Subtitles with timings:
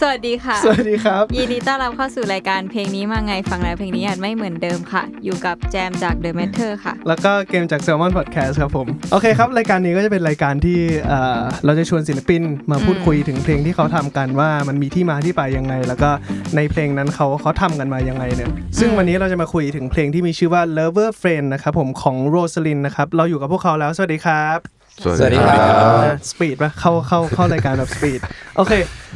[0.00, 16.10] สวัสดีค่ะ สวัสดีครับ ยินดีต้อนรับเข้าสู่รายการเพลงนี้มาไงฟังแล้วเพลงนี้อาจไม่เหมือนเดิมค่ะ อยู่กับแจมจาก The Matter ค่ะ แล้วก็เกมจาก Salmon Podcast ครับผม โอเคครับ รายการนี้ก็จะเป็นรายการที่เอ่อเราจะชวนศิลปินมาพูดคุยถึงเพลงที่เขาทำกันว่ามันมีที่มาที่ไปยังไง แล้วก็
[16.56, 28.20] ในเพลงนั้นเขาเขาทำกันมายังไงเนี่ย ซึ่งวันนี้เราจะมาคุยถึงเพลงที่มีชื่อว่า Lover Friend นะครับผมของ Rosalyn นะครับ เราอยู่กับพวกเขาแล้ว สวัสดีครับ สวัสดีครับ speed ปะเข้าเข้าเข้ารายการแบบ speed
[28.56, 28.72] โอเค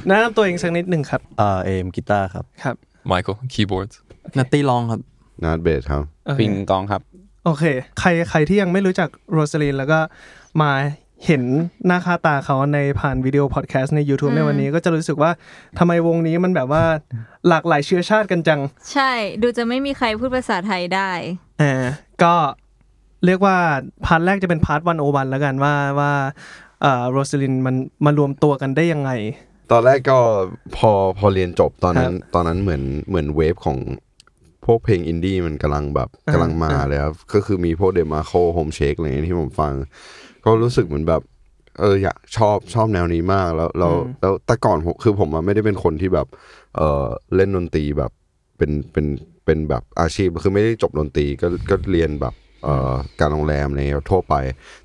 [0.06, 2.76] แนะนำตัวเองสักนิดหนึ่งครับอ่าเอมกีตาร์ครับครับ
[3.10, 3.94] Michael keyboards
[4.38, 5.00] นัตตี้ร้องครับ
[5.44, 7.02] นัทเบสครับโอเคปิงกลองครับ
[7.44, 7.64] โอเค
[8.00, 9.98] ใครใครที่ยังไม่รู้จัก Rosalyn แล้วก็
[10.62, 10.70] มา
[11.26, 11.42] เห็น
[11.86, 15.30] หน้าค่าตาเขาในผ่านวิดีโอพอดแคสต์ใน YouTube ในวันนี้ก็จะรู้สึกว่า
[15.78, 16.84] ทำไมวงนี้มันแบบว่า
[17.48, 18.60] หลากหลายเชื้อชาติกันจัง
[18.92, 19.12] ใช่
[19.42, 21.10] ดูจะไม่มีใครพูดภาษาไทยได้
[21.62, 21.74] อ่า
[22.22, 22.34] ก็
[23.26, 23.56] เรียกว่า
[24.06, 26.12] part แรกจะเป็น part one o one แล้วกันว่าว่า
[26.82, 29.10] เอ่อ Rosalyn มันมารวมตัวกันได้ยังไง
[29.70, 30.18] ตอนแรกก็
[30.76, 33.78] พอพอเรียนจบตอนนั้นครับตอนนั้นเหมือนเหมือน wave ของ
[34.64, 39.72] พวกเพลงอินดี้มันกำลังแบบอ่ากำลังมาอ่าเลยครับ ก็คือมีพวก DeMarco Homeshake อะไรเงี้ยที่ผมฟัง
[40.44, 41.22] ก็รู้สึกเหมือนแบบ
[41.80, 46.26] เอออยากชอบชอบแนวนี้มากแล้วแล้วแล้วแต่ก่อนผมคือผมอะไม่ได้เป็นคนที่แบบ
[46.76, 48.10] เออเล่นดนตรีแบบ
[48.58, 49.06] เป็นเป็น
[49.44, 54.34] เป็นแบบอาชีพคือไม่ได้จบดนตรีก็ก็เรียนแบบ เอ่อการโรงแรมอะไรเงี้ยทั่วไป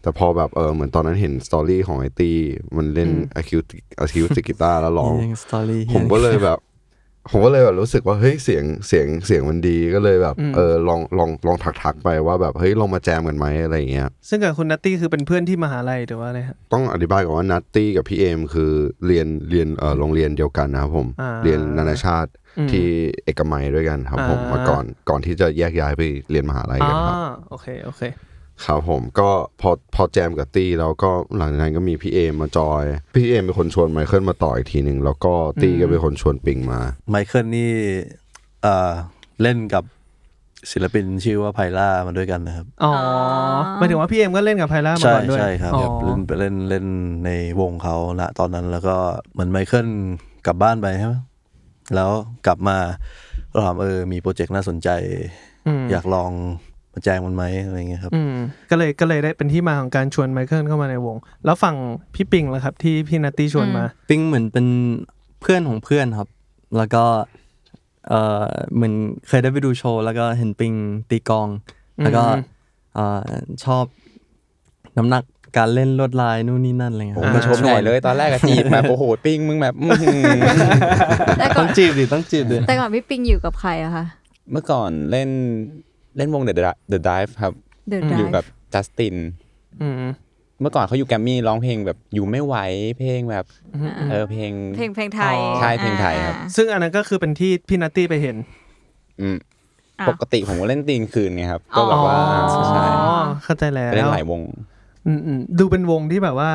[0.01, 2.37] แต่พอแบบเออเหมือนตอนนั้นเห็น story ของไอ้ตี้
[2.77, 6.59] มันเล่น acoustic acoustic กีตาร์แล้วร้องลง story ผมก็เลยแบบ
[7.31, 18.71] ผมก็เลยแบบรู้สึกว่าเฮ้ยเสียงเสียงเสียงมันดีก็เลยแบบเออลองลองลองทักทักๆไปว่าแบบเฮ้ยลองมาแจมกันไหมอะไรอย่างเงี้ยซึ่งกับคุณนัตตี้คือเป็นเพื่อนที่มหาลัยหรือว่าอะไรฮะต้องอธิบายก่อนว่านัตตี้กับพี่เอมคือ
[19.07, 22.87] เรียนเรียนเออโรงเรียนเดียวกันนะครับผมอ่าเรียนนานาชาติอืมที่
[23.23, 27.15] เอกมัยด้วยกันครับผมอ่ามาก่อนก่อนที่จะแยกย้ายไปเรียนมหาลัยอ๋อกันครับ
[27.49, 28.01] โอเคโอเค
[28.65, 29.29] ครับผมก็
[29.61, 32.83] พอพอแจมกับตี้แล้วก็หลังจากนั้นก็มีพี่เอมมาจอย
[33.15, 36.79] พี่เอมเป็นคนชวนไมเคิลมาต่ออีกทีหนึ่งแล้วก็ตี้ก็เป็นคนชวนปิงมา
[37.09, 37.71] ไมเคิลนี่
[38.63, 38.91] เอ่อ
[39.41, 39.83] เล่นกับ
[40.71, 42.93] ศิลปินชื่อว่า Pyra มาด้วยกันนะครับ อ๋อ
[43.77, 46.85] หมายถึงว่าพี่เอมก็เล่นกับ Pyra มาใช่ก่อนด้วย ใช่ครับอ๋อเล่นเล่นเล่น
[47.25, 47.29] ใน
[47.61, 48.95] วงเขาณตอนนั้นแล้วก็
[49.33, 49.87] เหมือนไมเคิล
[50.45, 51.13] กลับบ้านไปใช่ไหม
[51.95, 52.09] แล้ว
[52.45, 52.77] กลับมา
[53.51, 54.89] เราถามเออมี project น่าสนใจ
[55.67, 56.31] อืมอยากลอง
[56.93, 58.33] มาแจ้งมันไหมอะไรเงี้ยครับอืม
[58.69, 61.75] ก็เลยก็เลยได้เป็นที่มาของการชวนไมเคิลเข้ามาในวง แล้วฝั่ง
[62.15, 64.67] พี่ปิงล่ะครับ ที่พี่นัตตี้ชวนมา ปิงเหมือนเป็น
[65.41, 66.29] เพื่อนของเพื่อนครับ
[66.77, 67.03] แล้วก็
[68.07, 68.13] เอ
[68.43, 68.93] อเหมือน
[69.27, 70.73] เคยได้ไปดูโชว์แล้วก็เห็นปิง
[71.09, 71.47] ตีกลอง
[72.03, 72.43] แล้วก็อืม
[72.93, 73.29] เอ่อ
[73.65, 73.85] ชอบ
[74.97, 75.23] น้ำหนัก
[75.57, 80.39] การเล่นลวดลายนู่นนี่นั่นอะไรเงี้ยผมมาชมใหญ่เลยตอนแรกอะจีบแบบโอ้โหปิ้งมึงแบบอื้อหือ
[81.39, 84.05] แต่ก่ต้ออนงจีบดิต้องจีบดิแต่ก่อนพี่ปิงอยู่กับใครอะคะ
[84.51, 85.29] เมื่อก่อนเล่น
[86.17, 87.53] เล่นวง The Dri- The Dive ครับ
[87.91, 89.15] The อยู่ Drive กับจัสติน
[89.81, 89.93] อืม
[90.61, 92.55] เมื่อก่อนเขาอยู่แกรมมี่ร้องเพลงแบบอยู่ไม่ไหว
[92.99, 93.45] เพลงแบบ
[94.09, 98.35] เออเพลงเพลงเพลงไทยใช่เพลงไทยครับอ่าซึ่งอันนั้นก็คือเป็นที่พี่นัตตี้ไปเห็น
[99.21, 99.37] อืม
[99.99, 104.41] อะปกติผมก็เล่นตีนคืนไงครับก็แบบว่าอ๋อใช่อ๋อเข้าใจแล้วไปเล่นหลายวง
[105.07, 106.49] อืมอืมดูเป็นวงที่แบบว่า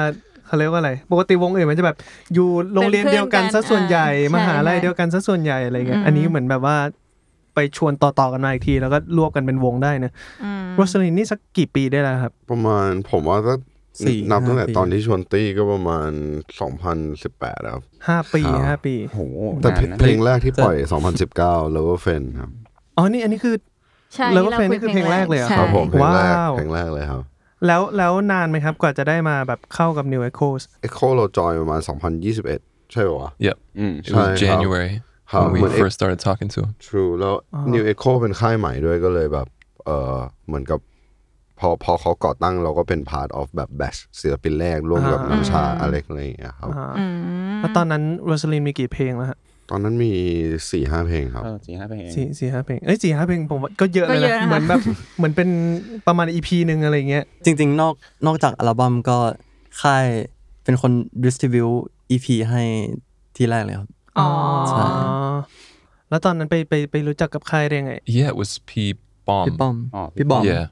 [0.47, 1.97] เขาเรียกว่าอะไร ปกติวงอื่นมันจะแบบ
[2.34, 6.77] อยู่โรงเรียนเดียวกันซะส่วนใหญ่เป็นมเพื่อนกันหาลัยอ่าเดียวกันซะส่วนใหญ่อะไรเงี้ยอืมอันนี้เหมือนแบบว่า
[7.55, 10.12] ไปชวนต่อๆกันมาอีกที แล้วก็รวบกันเป็นวงได้นะ
[10.44, 13.55] อืมโรสลินนี่สักกี่ปีได้แล้วครับ ประมาณผมว่าก็
[14.06, 16.11] สี่นับตั้งแต่ห้าปีตอนที่ชวนตี้ก็ประมาณ
[16.91, 19.21] 2018ครับห้าปีครับห้าปีโอ้โห
[19.62, 20.76] แต่นานนะเพลงแรกที่ปล่อย
[21.26, 22.50] 2019 Lover Friend ครับ
[22.97, 23.55] อ๋อ นี่อันนี้คือ
[24.15, 27.22] ใช่แล้วก็ที่เพลงนี้คือเพลงแรกเลยเหรอใช่ครับผมเพลงแรกว้าวเพลงแรกเลยครับ
[27.66, 31.80] แล้วแล้วนานไหมครับกว่าจะได้มาแบบเข้ากับ New Echoes Echo เราจอยประมาณ
[32.36, 33.56] 2021 ใช่ปะวะ Yep.
[33.78, 34.91] อืม It was Hi, how- January
[35.32, 36.72] how- when we when it- first started talking to him.
[36.88, 37.34] True แล้ว
[37.75, 39.47] Newechoes เป็นค่ายใหม่ด้วยก็เลยแบบ
[39.84, 40.80] เออเหมือนกับ
[41.58, 49.38] พอพอเขาก่อตั้งเราก็เป็น part of แบบ batch ศิลปินแรกร่วมกับอ่าน้ำชาอเล็กอะไรอย่างเงี้ยครับอ่าอืมแล้วตอนนั้น Rosalyn มีกี่เพลงแล้วฮะ
[49.70, 50.12] ตอนนั้นมี
[50.70, 54.81] สี่ห้าเพลงครับเออสี่ห้าเพลงสี่สี่ห้าเพลงเอ้ยสี่ห้าเพลงผมว่าก็เยอะเลยก็เยนะอะนะคะเหมือนแบบ
[55.19, 55.49] เหมือนเป็น
[56.06, 57.94] ประมาณ EP หนึ่งอะไรเงี้ยจริง ๆ นอก
[58.26, 59.19] นอกจากอัลบั้มก็
[59.82, 60.06] ค่าย
[60.64, 60.93] เป็นคน
[61.25, 61.69] distribute
[62.11, 62.62] EP ให้
[63.37, 63.88] ที่แรกเลยครับ
[64.19, 64.28] อ๋อ
[64.69, 64.84] ใช่
[66.08, 68.70] แล้วตอนนั้นไปไปไปรู้จักกับค่ายได้ไง Yeah, it was P
[69.46, 69.75] พี่ป้อ Bomb.
[69.75, 70.64] มอ๋อพี่บอม Yeah.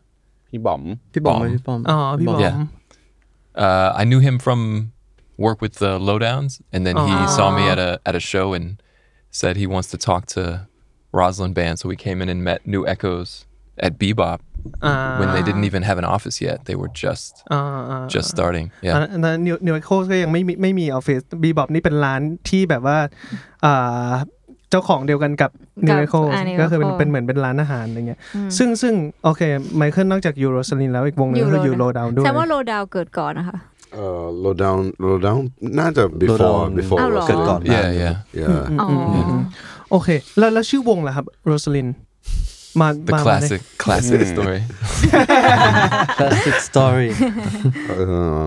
[0.50, 2.56] พี่บอมพี่บอมบอมพี่ป้อมอ๋อพี่บอม Yeah.
[3.66, 4.60] Uh, I knew him from
[5.37, 8.65] work with the Lowdowns, and then he saw me at a at a show and
[9.39, 10.41] said he wants to talk to
[11.19, 11.75] Rosalind Band.
[11.79, 13.29] So we came in and met New Echoes
[13.85, 14.39] at Bebop
[15.19, 16.57] when they didn't even have an office yet.
[16.67, 18.67] They were just อ่าอ่า just starting.
[18.93, 19.21] อัน Yeah.
[19.23, 22.97] นั้นนิวนิวโคก็ยังไม่มีไม่มีออฟฟิศบีบอบนี่เป็นร้านที่แบบว่า
[23.65, 24.11] อ่า
[24.69, 25.51] เจ้าของเดียวกันกับ
[25.85, 28.19] นิวเอโค อ่า New ก็คือเป็น Echo เป็นเหมือนเป็นร้านอาหารอะไรเงี้ย
[28.57, 29.41] ซึ่งซึ่งโอเค
[29.77, 33.57] ไมเคิลนอกจากยูโรสลินแล้วอีกวงหนึงก็คือยูโรดาวด้วย แสดงว่าโลดาวเกิดก่อนนะคะ
[33.94, 35.40] เอ่อ low down low down
[35.78, 38.14] น่าจะ before Lowdown before อ้าวเหรอเกิดก่อน Yeah, yeah.
[38.40, 39.32] yeah อ๋ออ
[39.90, 40.08] โอเค
[40.38, 41.88] แล้วแล้วชื่อวงล่ะครับโรสลิน
[42.80, 44.60] มา The มามา classic, classic story.
[46.18, 47.08] classic story
[47.88, 48.06] เอ่
[48.44, 48.46] อ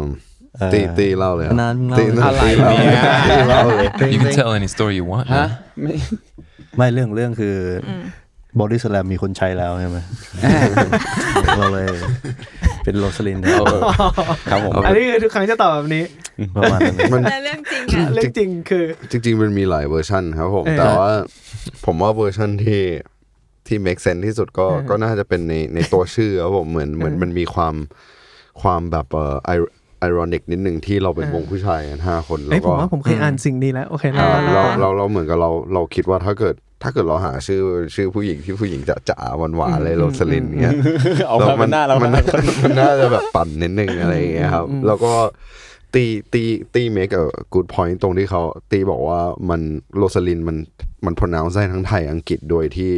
[0.74, 5.26] ตีตีเล่าเลยนานมึงเล่า ตีเลยอะไรตีเล่าเนี่ยตีเล่าเลย You can tell any story you want.
[5.36, 5.50] ฮะ man.
[5.82, 5.94] ไม่
[6.78, 7.56] ไม่เรื่องเรื่องคือ
[8.60, 9.98] บอดี้สแลมมีคนใช้แล้วใช่ไหม
[11.58, 11.88] เราเลย
[12.84, 13.60] เป็น Rosalyn แทน
[14.52, 16.04] ครับผมอันนี้คือทุกครั้งจะตอบแบบนี้
[16.56, 21.12] ประมาณนั้นมันแต่เรื่องจริงอะเรื่องจริงคือ จริง ๆ มันมีหลายเวอร์ชันครับผมเออแต่ว่า
[21.86, 22.82] ผมว่าเวอร์ชันที่
[23.68, 27.76] ที่ make sense ที่สุดก็เออก็น่าจะเป็นในในตัวชื่อครับผมเหมือนเหมือนมันมีความ
[28.62, 36.56] ความแบบเอ่อ ironic นิดนึงที่เราเป็นวงผู้ชายกันห้าคนไอ้แล้ยวผก็มว่าผมเคยอ่านสิ่งนี้แล้ว โอเคเอ่แล้วอเราเราเราเหมือนกับเราเราคิดว่าถ้าเกิด
[36.86, 37.62] ถ้าเกิดเราหาชื่อ
[37.96, 40.74] ชื่อผู้หญิงที่ผู้หญิงจะจ๋าหวานหวานๆเลย Rosalyn เงี้ย
[41.30, 45.14] ออกมาเป็นหน้าเรามันนะมันมันน่าจะแบบปั่นนิดนึงอะไรอย่างเงี้ยครับ แล้วก็
[45.94, 46.04] ตี
[46.34, 46.44] ตี
[46.74, 48.42] ตีเมกกับกูดพอยต์ตรงที่เขา
[48.72, 49.62] ตีบอกว่ามัน
[49.98, 50.58] Rosalyn มัน
[51.06, 52.92] มัน pronounce ได้ทั้งไทยอังกฤษโดยที่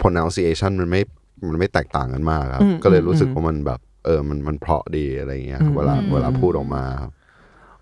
[0.00, 1.02] pronunciation มันไม่
[1.48, 7.10] มันไม่แตกต่างกันมากครับ ก็เลยรู้สึกว่ามันแบบเออมันมันเพราะดีอะไรอย่างเงี้ยครับเวลาเวลาพูดออกมาครับ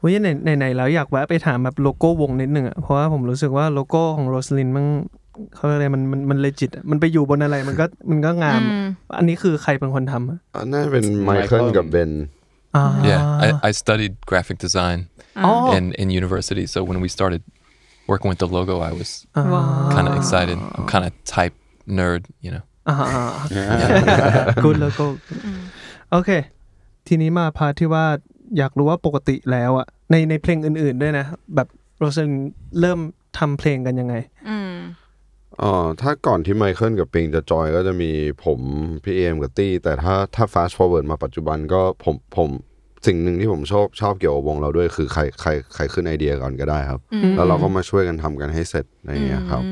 [0.01, 4.87] เว้ยไหนไหนไหนแล้วอยากแวะไปถามแบบโลโก้วงนิดนึงอะเพราะว่าผมรู้สึกว่าโลโก้ของ Rosalyn มัน
[5.55, 8.61] เขาเรียกอะไรมันมันมัน legit มันไปอยู่บนอะไรมันก็มันก็งาม
[9.19, 12.13] อันนี้คือใครเป็นคนทำอะอันน่าจะเป็นไมเคิลกับเบน
[12.77, 14.99] อ่า Yeah, I, I studied graphic design
[15.49, 15.77] Oh.
[15.77, 16.65] in, in university.
[16.75, 17.43] So when we started
[18.11, 19.11] working with the logo, I was
[19.53, 20.59] wow kind of excited.
[20.77, 21.55] I'm kind of type
[21.99, 22.65] nerd, you know.
[22.89, 22.97] อ่า
[24.65, 25.07] good logo
[26.11, 26.31] โอเค
[27.07, 28.05] ทีนี้มา part ที่ว่า
[28.59, 32.35] อยากรู้ว่าปกติแล้วอะในในเพลงอื่นๆด้วยนะ แบบ Rosalyn
[32.81, 33.01] เริ่ม
[33.39, 34.15] ทำเพลงกันยังไง
[34.49, 34.64] อืม
[35.63, 38.11] อ๋อถ้าก่อนที่ไมเคิลกับปิงจะจอยก็จะมี
[38.45, 38.61] ผม
[39.05, 42.51] พี่เอมกับตี้ แต่ถ้าถ้า fast forward มาปัจจุบันก็ผมผม
[43.07, 47.01] สิ่งหนึ่งที่ผมชอบชอบเกี่ยวกับวงเราด้วยคือใครใครใครขึ้นไอเดียก่อนก็ได้ครับ
[47.37, 49.63] แล้วเราก็มาช่วยกันทำกันให้เสร็จอะไรอย่างเงี้ยครับ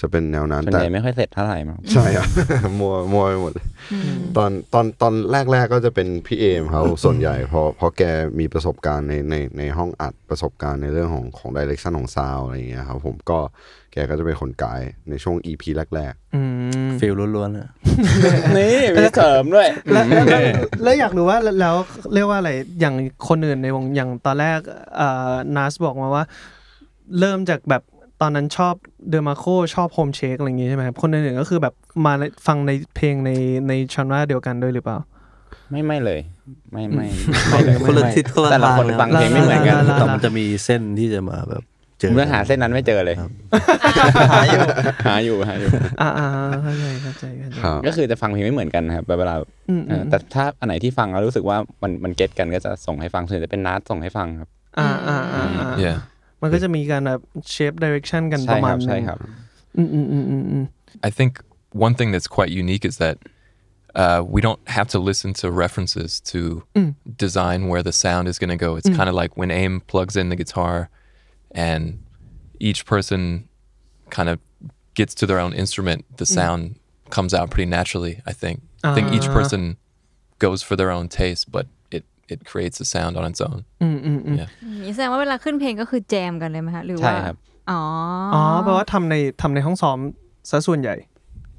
[0.00, 2.28] จะเป็นแนวนั้นส่วนแต่ใหญ่ไม่ค่อยเสร็จเท่าไหร่มั้งใช่ครับ
[2.80, 3.66] มัวมัวไปหมดเลย
[4.36, 5.14] ตอนตอนตอน
[5.52, 8.02] แรกๆก็จะเป็นพี่เอมเขาส่วนใหญ่เพราะเพราะแก
[8.40, 13.38] มีประสบการณ์ในในในห้องอัดประสบการณ์ในเรื่องของของดิเรกชันของซาวอะไรอย่างเงี้ยครับผมก็
[13.85, 15.62] แกก็จะเป็นคนไกด์ในช่วง EP
[15.94, 16.42] แรกอื
[16.86, 17.68] ม feel ล้วนๆอะ
[18.56, 20.40] นี่มีเสริมด้วยแล้วแล้วแล้ว
[20.82, 21.74] แล้วอยากรู้ว่าแล้วแล้ว
[22.14, 22.50] เรียกว่าอะไร
[22.80, 22.94] อย่าง
[23.28, 24.58] คนอื่นในวงอย่างตอนแรก
[24.96, 26.24] เอ่อนัสบอกมาว่า
[27.18, 27.82] เริ่มจากแบบ
[28.22, 28.74] ตอนนั้นชอบ
[29.08, 29.44] DeMarco
[29.74, 31.74] ชอบ Homeshake อะไรอย่างงี้ใช่ไหมครับคนอื่นๆก็คือแบบ
[32.06, 32.12] มา
[32.46, 33.30] ฟังในเพลงใน
[33.68, 34.98] ใน genre เดียวกันด้วยหรือเปล่า
[35.70, 36.20] ไม่ไม่เลย
[36.72, 37.06] ไม่ไม่
[37.48, 41.62] ไม่เลยคนละทิศคนละแต่ละทางคนนะฟังเพลงไม่เหมือนกันละแต่มันจะมีเส้นที่จะมาแบบ
[41.98, 43.16] เจอเมื่อหาเส้นนั้นไม่เจอเลย
[44.32, 44.62] หาอยู่
[45.06, 45.68] หาอยู่หาอยู่
[46.00, 46.26] อ่าอ่า
[46.62, 49.34] เข้าใจเข้าใจเข้าใจๆครับก็คือจะฟังเพลงไม่เหมือนกันนะครับเวลา
[49.68, 54.48] อืมเออแต่ถ้าอันไหนที่ฟังแล้วรู้สึกว่ามันมันเก็ตกันก็จะส่งให้ฟังส่วนใหญ่จะเป็นนัดส่งให้ฟังครับ
[54.78, 55.98] อ่าอ่าอ่าอ่า Yeah.
[56.42, 57.20] มันก็จะมีการแบบ
[57.50, 59.18] เชฟดิเรกชันกันปใช่ระคมารัณบนึใช่งครับ
[59.76, 60.64] อืมอืมอืมอืมอืม
[61.08, 61.30] I think
[61.86, 63.16] one thing that's quite unique is that
[64.02, 66.40] uh, we don't have to listen to references to
[67.24, 68.70] design where the sound is going to go.
[68.78, 70.74] It's kind of like when AIM plugs in the guitar
[71.67, 71.83] and
[72.59, 73.21] each person
[74.15, 74.37] kind of
[74.99, 76.61] gets to their own instrument, the sound
[77.15, 78.57] comes out pretty naturally, I think.
[78.87, 79.33] I think each Ah.
[79.37, 79.61] person
[80.45, 83.57] goes for their own taste, but it, it creates a sound on its own.
[83.81, 84.49] อืมอืมอืม Yeah.
[84.83, 87.37] นี่แสดงว่าเวลาขึ้นเพลงก็คือแจมกันเลยไหมคะหรือ ใช่ ว่า ครับ
[87.71, 87.81] อ๋อ
[88.33, 89.99] อ๋อแปลว่าทำในทำในห้องซ้อม
[90.49, 90.95] ซะส่วนใหญ่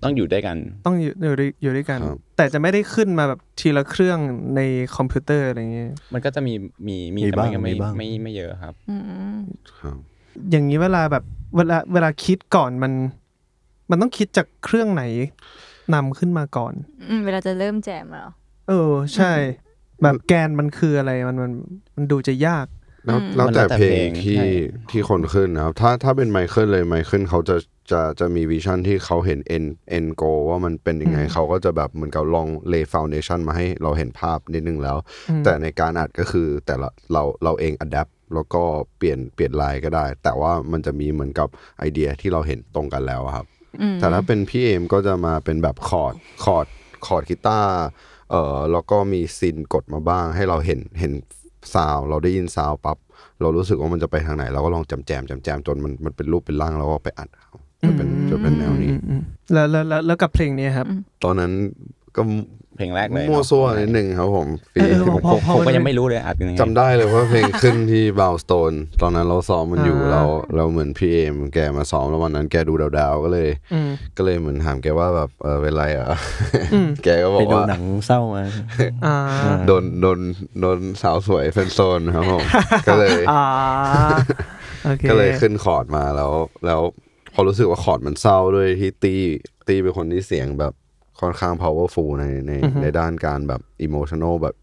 [0.04, 4.20] ต้องอยู่ด้วยกัน ต้องอยู่อยู่ด้วยอยู่ด้วยกัน ครับ แต่จะไม่ได้ขึ้นมาแบบทีละเครื่อง
[4.56, 4.62] ใน
[4.96, 6.54] คอมพิวเตอร์อะไรอย่างเงี้ย มันก็จะมี
[6.88, 8.96] มีมีมีแต่บ้างมันก็ไม่มีบ้าง ไม่ไม่เยอะครับ อื
[9.38, 9.40] ม
[9.80, 9.98] ครับ
[10.52, 11.24] อย่างนี้เวลาแบบ
[11.56, 12.94] เวลาเวลาคิดก่อนมัน
[13.90, 15.04] มันต้องคิดจากเครื่องไหน
[15.94, 16.74] นำขึ้นมาก่อน
[17.10, 18.30] อืมเวลาจะเริ่มแจมแล้ว
[18.70, 19.34] เออ ใช่
[20.04, 21.52] แบบแกนมันคืออะไรมันมัน
[21.96, 22.66] มันดูจะยาก
[23.06, 24.50] แล้วแล้วมันแต่แล้วแต่เพลเพลงงที่ใช่
[24.92, 27.58] ที่คนขึ้นนะครับ ถ้าถ้าเป็นไมเคิลเลยไมเคิลเขาจะ
[27.92, 34.98] จะจะมี vision ที่เขาเห็น end end goal ว่ามันเป็นยังไงเขาก็จะแบบเหมือนกับลอง lay foundation มาให้เราเห็นภาพนิดนึงแล้ว
[35.44, 38.64] แต่ในการอัดก็คือแต่ละเราเราเอง adapt แล้วก็
[38.98, 41.48] เปลี่ยนเปลี่ยนลายก็ได้ แต่ว่ามันจะมีเหมือนกับ
[41.80, 43.46] ไอเดียที่เราเห็นตรงกันแล้วอะครับ
[44.00, 46.14] แต่ถ้าเป็นพี่เอมก็จะมาเป็นแบบคอร์ด
[46.44, 46.68] คอร์ด
[47.06, 47.74] คอร์ดกีตาร์
[48.32, 51.14] เอ่อแล้วก็มี synth กดมาบ้างให้เราเห็นเห็น
[51.74, 52.98] ซาวเราได้ยินซาวปั๊บ
[53.42, 57.50] เรารู้สึกว่ามันจะไปทางไหน เราก็ลองจำแจมจำแจมจนมันมันเป็นรูปเป็นร่างแล้วก็ไปอัดเอา
[57.86, 58.92] จะเป็นจะเป็นแนวนี้
[59.54, 60.88] แล้วแล้วแล้วกับเพลงนี้ครับ
[61.24, 61.52] ตอนนั้น
[62.16, 62.22] ก็
[62.78, 70.24] เพลงแรกเลยมั่วซั่วนิดนึงครับผมปีเออที่ผมพอผมก็ยังไม่รู้เลยอัดยังไงจำได้เลยว่าเพลงขึ้นที่บาวสโตนตอนนั้นเราซ้อมมันอยู่อ่าเรา
[70.56, 76.08] เราเหมือนพี่เอมแกมาซ้อมแล้ววันนั้นแกดูดาวๆก็เลยอืมก็เลยเหมือนถามแกว่าแบบเออเป็นไรอะ
[76.74, 78.44] อืมแกก็บไปอกดูว่าหนังเศร้ามา
[79.06, 79.16] อ่า
[79.68, 80.20] โดนโดน
[80.62, 82.44] โดนสาวสวย friend zone ครับผม
[82.88, 83.44] ก็เลยอ่า
[84.86, 86.32] โอเคก็เลยขึ้นคอร์ดมาแล้ว
[86.66, 86.82] แล้ว
[87.34, 89.16] พอรู้สึกว่าคอร์ดมันเศร้าด้วยที่ตี
[89.68, 90.74] ตีเป็นคนที่เสียงแบบ
[91.20, 94.56] ค่อนข้าง powerful ในในในด้านการแบบ emotional แบบ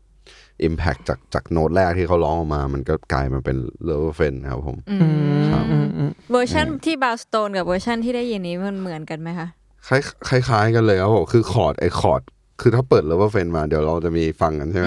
[0.68, 3.56] impact จากจากโน้ตแรกที่เขาร้องออกมา มันก็กลายมาเป็น
[3.88, 9.48] Lover Friend ครับผมอือืมมครับอืมอืมเวอร์ชันที่บาวสโตนกับเวอร์ชันที่ได้ยินนี้มันเหมือนกันไหมคะ
[9.88, 12.22] คล้ายคล้ายคล้ายกันเลยครับผมคือคอร์ดไอ้คอร์ด
[12.60, 14.86] คือถ้าเปิด Lover Friend มาเดี๋ยวเราจะมีฟังกันใช่ไหม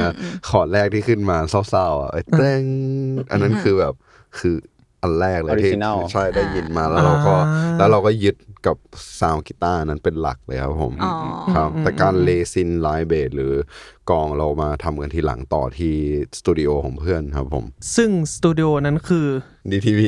[0.50, 1.38] คอร์ดแรกที่ขึ้นมา
[1.70, 2.62] เศร้าๆอะไอ้เต้ง
[3.32, 3.94] อันนั้นคือแบบ
[4.40, 4.56] คือ
[5.02, 8.36] อันแรกเลยที่ Original ใช่ได้ยินมาแล้วเราก็อ่าแล้วเราก็ยึด
[8.68, 8.78] กับ
[9.20, 11.14] sound กีตาร์นั้นเป็นหลักเลยครับผมอ๋อ
[11.56, 13.54] ครับแต่การ lay synth line เบสหรือ
[14.10, 15.96] กลองเรามาทำกันทีหลังต่อที่
[16.40, 19.28] สตูดิโอของเพื่อนครับผมซึ่งสตูดิโอนั้นคือ
[19.72, 20.02] DTV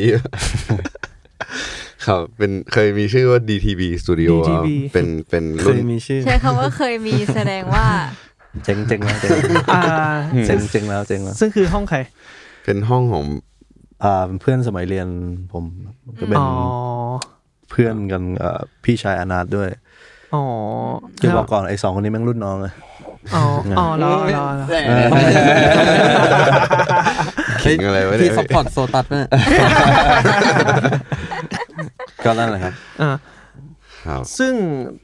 [2.05, 7.87] ครับเป็นเคยมีชื่อว่า DTV Studio ครับ DTV เป็นเป็นเครุ่นยมีชื่อใช้คำว่าเคยมีแสดงว่า
[8.63, 9.83] เจ๋งเจ๋งแล้วเจ๋งแล้วอ่า
[10.45, 11.99] เจ๋งเจ๋งแล้วเจ๋งแล้วซึ่งคือห้องใคร
[12.65, 13.23] เป็นห้องของ
[14.03, 15.07] อ่าเป็นเพื่อนสมัยเรียน
[15.53, 15.63] ผม
[16.19, 16.49] ก็เป็นอ๋อ
[17.69, 19.69] เพื่อนกันเอ่อพี่ชายอนาถด้วย
[20.33, 20.43] อ๋อ
[21.19, 22.73] คือบอกก่อนไอ้สองคนนี้แม่งรุ่นน้องเลย
[23.35, 23.43] อ๋อ
[23.79, 24.67] อ๋อรอรอรอ
[27.63, 29.27] ขิงอะไรไว้ที่เนี่ยซัพพอร์ตโซตัสเนี่ย
[32.25, 33.11] ก็นั่นแหละครับอ่า
[34.05, 34.53] ครับซึ่ง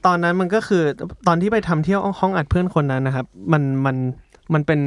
[0.05, 0.83] ตอนนั้นมันก็คือ
[1.27, 3.95] ตอนที่ไปทำเที่ยวห้องอัดเพื่อนคนนั้นนะครับ มันมัน
[4.53, 4.81] มันเป็น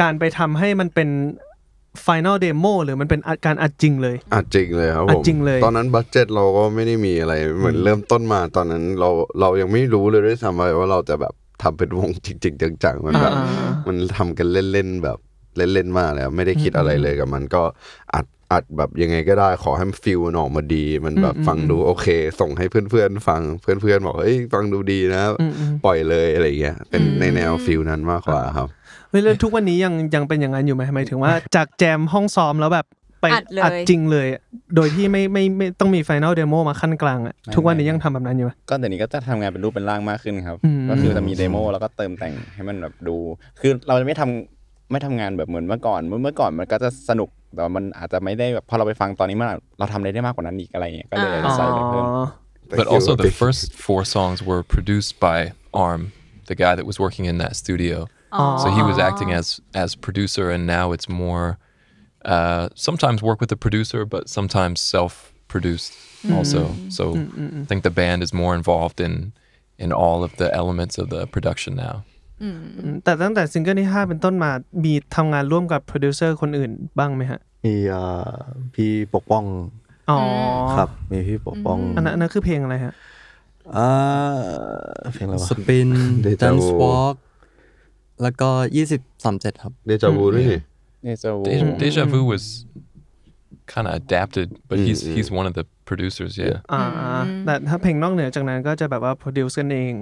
[0.00, 1.08] การไปทำให้มันเป็น
[2.06, 9.10] Final Demo หรือมันเป็นอัดการอัดจริงเลย อัดจริงเลยครับอัผดมจริงเลย ตอนนั้นบัตเจ็ตเราก็ไม่ได้มีอะไร เหมือนเริ่มต้นมาตอนนั้นเรา
[9.40, 15.18] เรายังไม่รู้เลยด้วยซ้ำไปว่าเราจะแบบทำเป็นวงจริงๆจังๆมันแบบอ่ามันทำกันเล่นๆแบบ
[15.56, 17.62] เล่นๆมากเลยครับไม่ได้คิดอะไรเลยกับมันก็
[18.14, 22.06] อัดอัดแบบยังไงก็ได้ขอให้มันฟิลมันออกมาดี มันแบบฟังดูโอเค
[22.40, 32.86] ส่งให้เพื่อนๆฟังเพื่อนๆบอกเฮ้ยฟังดูดีนะอืมอืมปล่อยเลยอะไรเงี้ยเป็นในแนวฟิลนั้นมากกว่าครับเฮ้ยแล้วทุกวันนี้ยังยังเป็นอย่างนั้นอยู่ไหมหมายถึงว่าจากแจมห้องซ้อมแล้วแบบ
[33.22, 34.26] ไปอัดเลย อัดจริงเลย
[34.76, 43.16] โดยที่ไม่ไม่ไม่ต้องมี Final Demo มาขั้นกลางอะทุกวันนี้ยังทำแบบนั้นอยู่ไหม ก็เดี๋ยวนี้ก็จะทำงานเป็นรูปเป็นร่างมากขึ้นครับ อืม ก็คือจะมีเดโมแล้วก็เติมแต่งให้มันแบบดู
[43.60, 52.04] คือเราจะไม่ทำไม่ทำงานแบบเหมือนเมื่อก่อน เมื่อเมื่อก่อนมันก็จะสนุก แต่ว่ามันอาจจะไม่ได้แบบพอเราไปฟังตอนนี้มันเราทำอะไรได้มากกว่านั้นอีกอะไรอย่างเงี้ย ก็เลยอ่าใส่ไปเพิ่ม
[52.68, 52.94] Thank But you.
[52.94, 56.12] also, the first four songs were produced by Arm,
[56.50, 58.08] the guy that was working in that studio.
[58.63, 59.47] So he was acting as
[59.83, 61.45] as producer, and now it's more
[62.33, 65.91] uh, sometimes work with the producer, but sometimes self-produced
[66.35, 66.61] also.
[66.97, 67.03] So
[67.63, 69.13] I think the band is more involved in
[69.83, 71.95] in all of the elements of the production now.
[72.43, 72.57] อืม
[73.03, 74.51] แต่ตั้งแต่ซิงเกิลที่ 5 เป็นต้นมา
[74.83, 78.37] มีทำงานร่วมกับโปรดิวเซอร์คนอื่นบ้างไหมฮะ มีเอ่อ
[78.75, 79.43] พี่ปกป้อง
[80.09, 80.19] อ๋อ
[80.75, 82.93] ครับ มีพี่ปกป้อง อันนั้นอันนั้นคือเพลงอะไรฮะ
[83.77, 83.89] อ่า
[85.13, 85.89] เพลงอะไรวะ สปิน
[86.25, 87.15] Deja ดัน vu สวอล์ก
[88.22, 90.60] แล้วก็ยี่สิบสามเจ็ดครับเดจาวูด้วยนี่
[91.02, 92.44] เนี่ยจะ Deja, Deja Vu was
[93.72, 96.32] kind of adapted, but he's he's one of the producers.
[96.42, 96.58] Yeah.
[96.72, 96.82] อ่า
[97.44, 99.92] แต่ถ้าเพลงนอกเหนือจากนั้นก็จะแบบว่าโปรดิวซ์กันเอง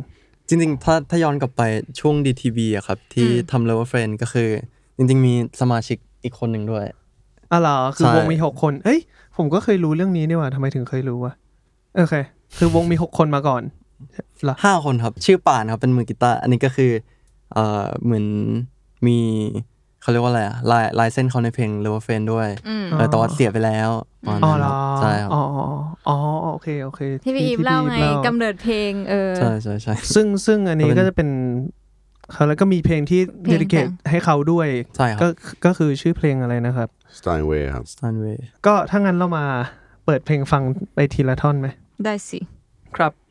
[0.48, 1.62] จริงๆ ถ้าถ้าย้อนกลับไป
[2.00, 4.48] ช่วง DTV อะครับ ที่ทำ Lover Friend ก็คือ
[4.96, 6.84] จริงๆ มีสมาชิกอีกคนหนึ่งด้วย
[7.52, 9.00] อ๋อเหรอ คือใช่ วงมีหกคน เอ้ย
[9.36, 11.34] ผมก็เคยรู้เรื่องนี้นี่หว่าทำไมถึงเคยรู้วะ
[11.96, 12.14] โอเค
[12.58, 13.62] คือวงมีหกคนมาก่อน
[14.42, 16.90] เหรอห้าคนครับ ชื่อป่านครับ เป็นมือกีตาร์อันนี้ก็คือ
[17.52, 18.26] เอ่อเหมือน
[19.06, 19.18] มี
[20.02, 22.48] เขาเรียกว่าอะไรอะลายลายเส้นเขาในเพลง Lover Friend ด้วย
[22.92, 23.90] เออแต่ว่าเสียไปแล้ว
[24.26, 25.66] ตอนอ๋อนั้นเหรคอรับใช่ครับอ๋ออ๋อ
[26.08, 26.16] อ๋อ
[26.52, 31.30] โอเคโอเคที่พี่อีฟเล่าไงพี่อีฟกำเนิดเพลงเออ ใช่ใช่ใช่ ซึ่งซึ่งอันนี้ก็เป็นก็จะเป็น
[32.32, 35.26] เขาแล้วก็มีเพลงที่เพลเดง ดิเคทแต่งให้เขาด้วย ใช่ครับก็
[35.64, 39.46] ก็คือชื่อเพลงอะไรนะครับ สไตน์เวย์ครับ Stanway ก็ถ้างั้นเรามา
[40.04, 40.62] เปิดเพลงฟัง
[40.94, 41.68] ไปทีละท่อนไหม
[42.04, 42.38] ได้สิ
[42.96, 43.12] ครับ「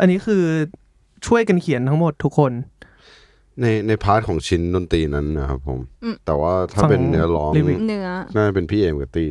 [0.00, 0.42] อันนี้คือ
[1.26, 2.52] ช่วยกันเขียนทั้งหมดทุกคน
[3.60, 5.80] ในใน part ของชิ้นดนตรีนั้นนะครับผม
[6.26, 7.52] แต่ว่าถ้าเป็นเนื้อร้อง
[7.88, 9.26] เนื้อ น่าจะเป็นพี่เอมกับตี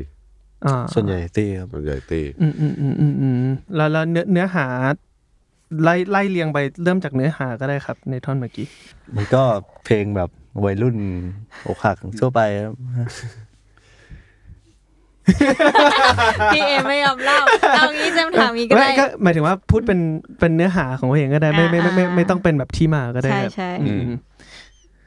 [0.94, 3.36] ส่วนใหญ่ตี้ครับส่วนใหญ่ตีอืมอืมอืมอืมอืม
[3.75, 4.68] แล้วแล้วเนื้อเนื้อหา
[5.84, 8.68] ไล่ไล่เรียงไปเริ่มจากเนื้อหาก็ได้ครับ ในท่อนเมื่อกี้
[9.15, 9.44] มันก็
[9.86, 10.30] เพลงแบบ
[10.65, 10.96] วัยรุ่น
[11.68, 12.74] อกหักทั่วไปครับ
[16.53, 17.39] พี่เอไม่ยอมเล่า
[17.77, 20.00] เอางี้แจมถามงี้ก็ไม่ได้ก็หมายถึงว่าพูดเป็น
[20.39, 24.10] เป็นเนื้อหาของเพลงก็ได้ไม่ไม่ไม่ไม่ไม่ต้องเป็นแบบที่มาก็ได้ใช่ครับใช่อืม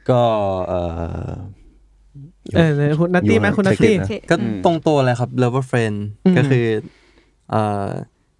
[0.09, 0.21] ก็
[0.67, 0.73] เอ
[1.27, 1.29] อ
[2.53, 4.35] เออเลยคุณนัตตี้ไหมคุณนัตตี้เทคนิคนะก็
[4.65, 6.65] ตรงตัวเลยครับ lover friend อืมก็คือ
[7.51, 7.87] เอ่อ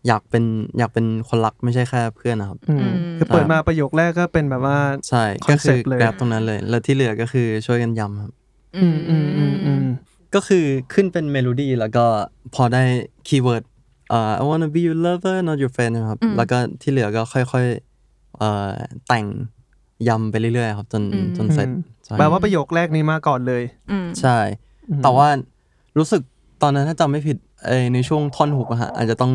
[0.07, 0.43] อยากเป็น
[0.77, 4.77] อยากเป็นคนรักไม่ใช่แค่เพื่อนนะครับอืมคือเปิดมาประโยคแรกก็เป็นแบบว่า
[5.09, 8.33] ใช่คอก็นเซ็คืปอต์เลยแกร็บตรงนั้นเลย แล้วที่เหลือก็คือช่วยกันย้ำครับ
[8.77, 9.83] อืมอืมอืมอืม
[10.35, 12.05] ก็คือขึ้นเป็นเมโลดี้แล้วก็
[12.55, 12.83] พอได้
[13.27, 13.63] keyword
[14.09, 18.71] เอ่อ I wanna be your lover not your friend นะครับอืมแล้วก็ที่เหลือก็ค่อยๆเอ่อ
[19.07, 19.25] แต่ง
[20.07, 21.75] ย้ำไปเรื่อยๆครับ จนอืมจนเสร็จใช่
[22.17, 24.37] แปลว่าประโยคแรกนี้มาก่อนเลยอืมใช่
[25.03, 25.27] แต่ว่า
[25.97, 26.21] รู้สึก
[26.61, 29.33] ตอนนั้นถ้าจำไม่ผิดเอ่อในช่วงท่อนฮุกอะฮะอาจจะต้อง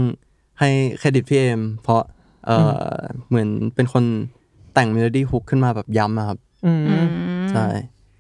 [0.61, 2.03] ให้เครดิตพี่เอมเพราะ
[2.47, 2.99] เออ
[3.29, 4.05] เหมือนเป็นคน
[4.75, 7.09] แต่งเมโลดี้ฮุกขึ้นมาแบบย้ำอะครับอืมอืม
[7.51, 7.67] ใช่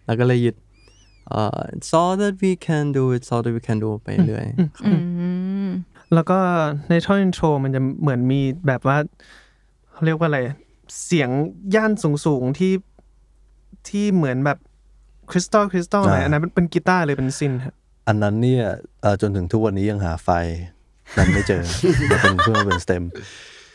[0.07, 0.57] แล้วก็เลยยึด
[1.29, 4.47] เอ่อ it's all that we can do it's all that we can do ไปเรื่อย
[4.87, 4.93] อื
[5.67, 5.69] ม
[6.15, 6.39] แล้วก็
[6.91, 8.97] ในท่อน intro มันจะเหมือนมีแบบว่า
[9.93, 10.41] เขาเรียกว่าอะไร
[11.05, 11.31] เสียง
[11.75, 12.73] ย่านสูงๆที่
[13.89, 14.59] ที่เหมือนแบบ
[15.31, 17.75] คริสตัลคริสตัลอะไรอ่าอันนั้นเป็นกีตาร์เลยเป็น synth ครับ
[18.09, 18.65] อันนั้นเนี่ย
[19.03, 20.31] เอ่อจนถึงทุกวันนี้ยังหาไฟล์
[21.19, 21.63] นั้นไม่เจอ
[22.11, 23.03] มันเป็นเพื่อมาเป็นสเต็ม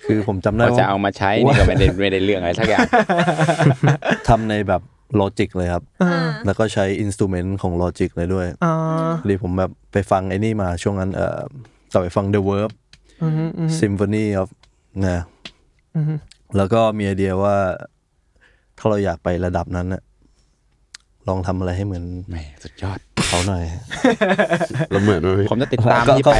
[0.06, 2.88] คือผมจำได้เราจะว่าเอามาใช้นี่ก็ไม่ได้ไม่ได้เรื่องอะไรสักอย่าง
[4.28, 4.82] ทำในแบบ
[5.20, 5.84] ลอจิกเลยครับ
[6.46, 8.74] แล้วก็ใช้อินสตูเมนต์ของลอจิกเลยด้วยอ่า
[9.22, 11.39] พอดีผมแบบไปฟังไอ้นี่มาช่วงนั้นเอ่อ
[11.91, 12.72] กลับไปฟัง The Verb
[13.24, 14.50] อืมอืม Symphony of
[15.08, 15.22] นะ
[15.96, 16.06] อืม
[16.58, 17.58] แล้วก็มีไอเดียว่า
[18.78, 20.02] ถ้าเราอยากไประดับนั้นน่ะ
[21.28, 23.64] ลองทำอะไรให้เหมือนแหมสุดยอด เขาหน่อย
[24.90, 26.40] แล้วเหมือนไหมพี่ผมจะติดตามก็ที่ก็ไป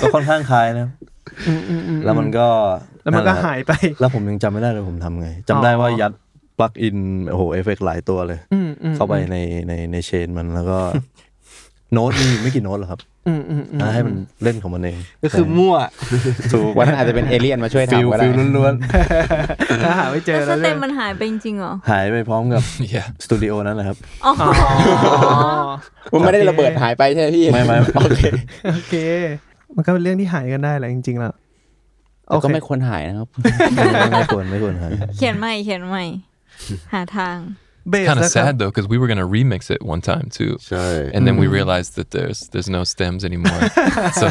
[0.00, 0.88] ก็ค่อนข้างคล้ายนะ
[1.48, 2.46] อืมอืมอืมแล้วมันก็
[3.02, 6.12] แล้วมันก็แหะหายไป แล้วผมยังจำไม่ได้เลยผมทำไงจำได้ว่าอ๋อยัด
[6.58, 6.96] ปลั๊กอิน
[7.28, 9.36] โอ้โหเอฟเฟกหลายตัวเลย อืมอืม เข้าไปใน
[9.68, 10.78] ในในเชนมันแล้วก็
[11.92, 15.76] โน้ตมีไม่กี่โน้ตหรอกครับอืมอืมอืมให้มันเล่นของมันเองๆก็คือมั่ว
[16.52, 18.74] ถูกวันนั้นอาจจะเป็นเอเลี่ยนมาช่วยฟิลทำก็ได้ฟิลล้วน
[19.84, 23.06] ถ้าหาไม่เจอแล้วสแล้วเต็เนี่ยมมันหายไปจริงๆเหรอๆหายไปพร้อมกับ Yeah.
[23.24, 24.50] สตูดิโอนั้นนะครับอ๋ออ๋อ
[26.12, 28.20] มันไม่ได้ระเบิดหายไปใช่ไหมพี่ไม่ไม่โอเค
[28.74, 28.94] โอเค
[29.76, 31.32] มันก็เป็นเรื่องที่หายกันได้แหละจริงๆแล้ว
[32.26, 33.28] แต่ก็ไม่ควรหายนะครับ
[34.12, 36.04] ไม่ควรไม่ควรหายเขียนใหม่เขียนใหม่
[36.92, 37.36] หาทาง
[37.90, 40.52] เบส Kind of นะครับ sad though, because we were gonna remix it one time too,
[40.68, 43.60] ใช่ and then we realized that there's there's no stems anymore,
[44.22, 44.28] so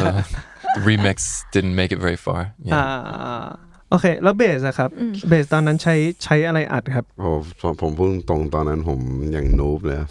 [0.76, 1.16] the remix
[1.54, 2.40] didn't make it very far.
[2.74, 2.84] อ่า
[3.22, 3.66] Yeah.
[3.90, 4.90] โอเค แล้วเบสอะครับ
[5.28, 5.94] เบสตอนนั้นใช้
[6.24, 7.28] ใช้อะไรอัดครับ โอ้
[7.60, 9.00] ผมผมพูดตรงๆตอนนั้นผม
[9.36, 10.08] ยัง noob เลยครับ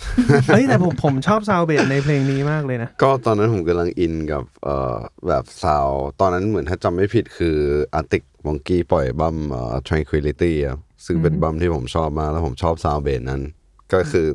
[0.47, 7.57] เฮ้ย แต่ผมผมชอบซาวด์เบสในเพลงนี้มากเลยนะ ก็ตอนนั้นผมกำลังอินกับเอ่อแบบซาวด์ตอนนั้นเหมือนถ้าจำไม่ผิดคือ
[7.93, 13.41] Arctic Monkeys ปล่อยบัมเอ่อ tranquility ครับ ซึ่งเป็นบัมที่ผมชอบมากแล้วผมชอบซาวด์เบสนั้น
[13.93, 14.27] ก็คือ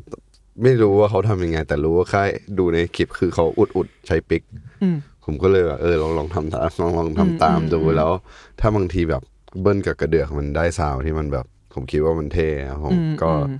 [0.63, 2.23] ไม่รู้ว่าเขาทำยังไง แต่รู้ว่าแค่
[2.57, 4.43] ดูในคลิปคือเขาอุดอุดๆใช้ปิ๊ก
[4.83, 8.11] อืมผมก็เลยแบบเออลองลองทำตามลองลองทำตามดูแล้ว
[8.59, 9.23] ถ้าบางทีแบบ
[9.61, 13.57] เบิ้ลกับกระเดือกมันได้ซาวด์ที่มันแบบ ผมคิดว่ามันเท่ครับผมอืมก็อืม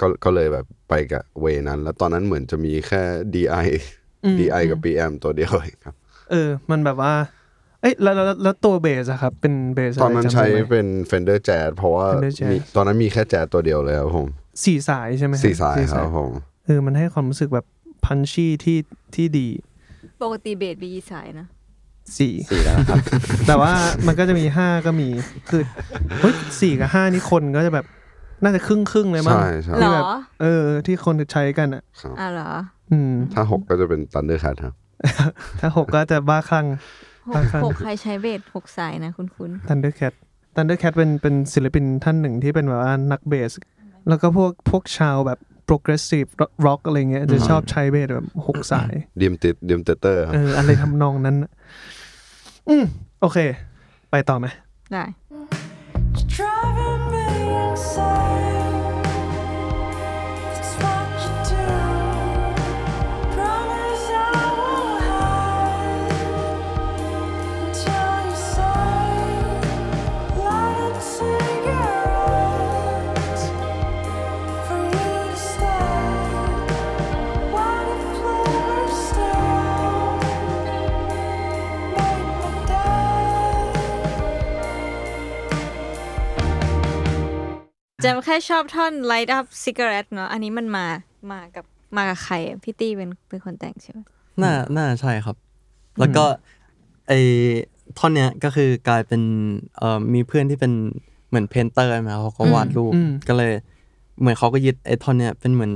[0.00, 3.02] ก็ก็เลยแบบไปกับ way นั้น แล้วตอนนั้นเหมือนจะมีแค่
[3.34, 3.66] DI
[4.24, 5.94] อืม DI กับ PM ตัวเดียวเองครับ
[6.30, 7.12] เออ มันแบบว่า
[7.82, 14.28] เอ้ยแล้วแล้วแล้วแล้วตัวเบสอะครับเป็นเบสอะไรตอนนั้นจำใช้ได้ไหม เป็น Fender Jazz เพราะว่า Fender Jazz มีตอนนั้นมีแค่แจ๊สตัวเดียวเลยครับผม
[14.64, 16.32] สี่สายใช่ไหมครับสี่สายครับผม
[16.66, 17.66] เออมันให้ความรู้สึกแบบ
[18.04, 18.78] punchy ที่
[19.14, 19.48] ที่ดี
[20.22, 21.46] ปกติเบสมีกี่สายนะ
[22.18, 22.98] สี่สี่แล้วนะครับ
[23.46, 23.72] แต่ว่า
[24.06, 25.08] มันก็จะมีห้าก็มี
[25.50, 25.62] คือ
[26.20, 27.86] เฮ้ยสี่กับห้านี่คนก็จะแบบ
[28.42, 30.04] น่าจะครึ่งครึ่งๆเลยมั้งใช่ใช่เหรที่อแบบ
[30.42, 32.50] เออ ที่คนใช้กันอะ ครับอะเหรอ
[32.90, 34.74] อืม ถ้าหกก็จะเป็น Thundercat ครับ
[35.60, 36.66] ถ้าหกก็จะบ้าคลั่ง
[37.26, 40.14] หกบางครั้งหกใครใช้เบสหกสายนะคุณคุณ Thundercat
[40.56, 43.52] Thundercat เป็นเป็นศิลปินท่านหนึ่งที่เป็นแบบว่านักเบส
[44.08, 46.28] แล้วก็พวกพวกชาวแบบ progressive
[46.66, 51.50] rock อะไรเงี้ยจะชอบใช้เบสแบบหกสายดิมติดดิมเตเตอร์ครับเอออะไรทำนองนั้นน่ะ
[52.68, 52.84] อืม
[53.20, 53.38] โอเค
[54.10, 54.46] ไปต่อไหม
[54.92, 55.04] ได้
[56.34, 57.26] Driving me
[57.64, 58.31] insane.
[88.04, 90.86] จมแค่ชอบท่อน light up cigarette เนาะอันนี้มันมา
[91.32, 91.64] มากับ
[91.96, 93.98] มากับใครอะพี่ตี้เป็นเป็นคนแต่งใช่ไหม
[94.42, 95.36] น่าน่าใช่ครับ
[95.98, 96.24] แล้วก็
[97.08, 97.12] ไอ
[97.98, 99.22] ท่อนเนี้ยก็คือกลายเป็น
[99.76, 100.72] เอ่อมีเพื่อนที่เป็น
[101.28, 103.52] เหมือน painter มาเขาก็วาดรูปอืมก็เลย
[104.20, 105.72] เหมือนเขาก็ยึดไอท่อนเนี้ยเป็นเหมือน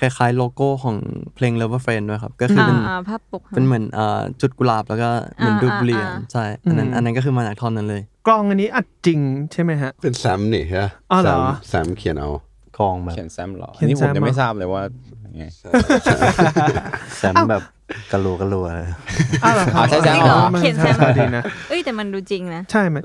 [0.00, 0.96] คล้ายๆ โลโก้ของ
[1.34, 9.20] เพลง Lover Friend ด้วยครับ ก็คือเป็นอ่าภาพปกเป็นเหมือนเอ่อจุดกุหลาบแล้วก็เหมือนอ่ารูปเหรียญอ่าใช่อันนั้นอันนั้นก็คือมาจากท่อนนั้นเลย กลองอันนี้อัดจริง
[9.52, 12.30] ใช่ไหมฮะ เป็นแซมนี่ใช่ไหมอ๋อเหรอแซมแซมเขียนเอา
[12.78, 14.82] กองแบบเขียนแซมเหรอเขียนนี่ผมแซมยังไม่เหรอทราบเลยว่า
[15.36, 15.44] ไง
[17.18, 17.62] แซมแบบ
[18.12, 18.66] กะลัวกะลัว
[19.44, 22.96] อ้าวเหรอครับอ๋อใช่ใช่จริงเหรอมันเขียนแซมใช่ดีนะเอ้ยแต่มันดูจริงนะ ใช่ไหม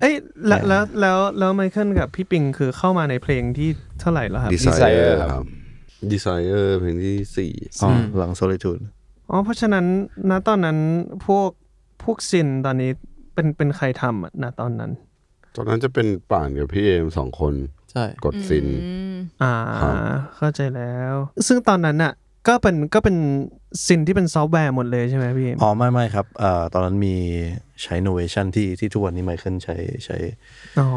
[0.00, 0.14] เอ้ย
[0.46, 3.68] แล้วแล้วแล้วแล้วไมเคิลกับพี่ปิงคือเข้ามาในเพลงที่
[4.00, 5.44] เท่าไหร่แล้วครับ Desire Desire ครับ
[6.12, 8.82] Desire เพลงที่สี่อ๋อหลัง Solitude
[9.30, 9.86] อ๋อเพราะฉะนั้น
[10.30, 10.78] ณตอนนั้น
[11.26, 11.50] พวก
[12.02, 12.90] พวก synth ตอนนี้
[13.34, 14.90] เป็นเป็นใครทำอะณตอนนั้น
[15.56, 17.54] ตอนนั้นจะเป็นป่านกับพี่เอมสองคน
[17.92, 19.96] ใช่กด synth อืมอ่าครับ
[20.36, 21.14] เข้าใจแล้ว
[21.46, 22.12] ซึ่งตอนนั้นอะ
[22.48, 23.16] ก็เป็นก็เป็น
[23.86, 27.14] synth ที่เป็นซอฟต์แวร์หมดเลยใช่ไหมพี่เอ็มอ๋อไม่ไม่ครับเอ่อตอนนั้นมี
[27.82, 30.16] ใช้ Novation ที่ที่ทุกวันนี้ไมเคิลใช้ใช้
[30.78, 30.88] อ๋อซึ่ง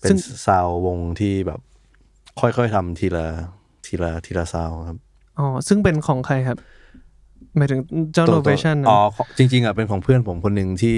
[0.00, 1.60] เป็นซาวด์วงที่แบบ
[2.40, 3.26] ค่อยๆทำทีละ
[3.92, 4.98] ทีละทีละซาวด์ครับ
[5.38, 6.58] อ๋อซึ่งเป็นของใครครับ
[7.56, 7.80] หมายถึง
[8.12, 10.96] เจ้าตัวโนเวชันอ๋อของจริง ๆอะเป็นของเพื่อนผมคนหนึ่งที่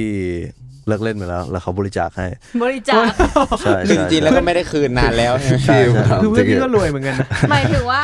[0.87, 2.27] เลิกเล่นไปแล้ว แล้วเขาบริจาคให้
[2.63, 3.11] บริจาค
[3.61, 8.03] ใช่จใช่ริงๆแล้วก็ไม่ได้คืนนานแล้วใช่ไหมใช่ใช่คือเพื่อนพี่ก็รวยเหมือนกันนะหมายถึงว่า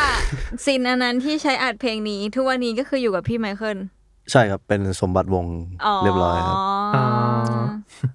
[0.65, 3.79] ซินอันนั้นที่ใช้อัดเพลงนี้ ทุกวันนี้ก็คืออยู่กับพี่ไมเคิล
[4.32, 5.46] ใช่ครับเป็นสมบัติวง
[6.04, 6.58] เรียบร้อยครับ
[6.96, 7.06] อ๋อ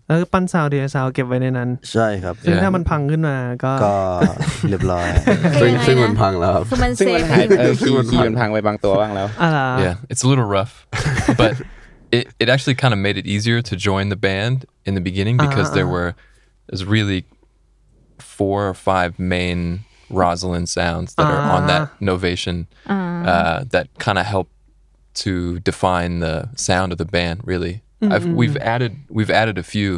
[0.07, 3.97] แล้วก็ปั้นซาวเดียซาวเก็บไว้ในนั้น ใช่ครับ ซึ่งถ้ามันพังขึ้นมาก็ ก็
[4.69, 5.07] เรียบร้อย
[5.61, 9.61] ซึ่งซึ่งมันพังแล้วครับ คือมัน ซึ่ง เซ มั ฟ นหายเออ ซึ่ คี งมัน ย์คีย์ พัง มันพังไปบางตัวบ้างแล้ว อะไ ร
[9.85, 10.75] Yeah, it's a little rough,
[11.41, 11.53] but
[12.17, 14.57] it, it actually kind of made it easier to join the band
[14.89, 16.11] in the beginning because there were
[16.67, 17.21] there's really
[18.19, 19.61] four or five main
[20.21, 22.57] Rosalind sounds that are on that novation
[22.89, 24.49] uh, that kind of help
[25.23, 25.33] to
[25.71, 26.35] define the
[26.69, 27.37] sound of the band.
[27.53, 27.75] Really,
[28.15, 29.91] I've, we've added we've added a few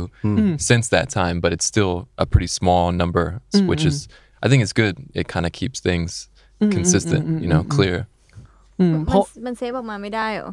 [0.71, 3.97] since that time, but it's still a pretty small number, s- which is
[4.45, 4.95] I think it's good.
[5.21, 6.11] It kind of keeps things
[6.77, 7.99] consistent, you know, clear.
[8.81, 10.51] อืมเพ มัน ราะ มันเซฟออกมาไม่ได้เหรอ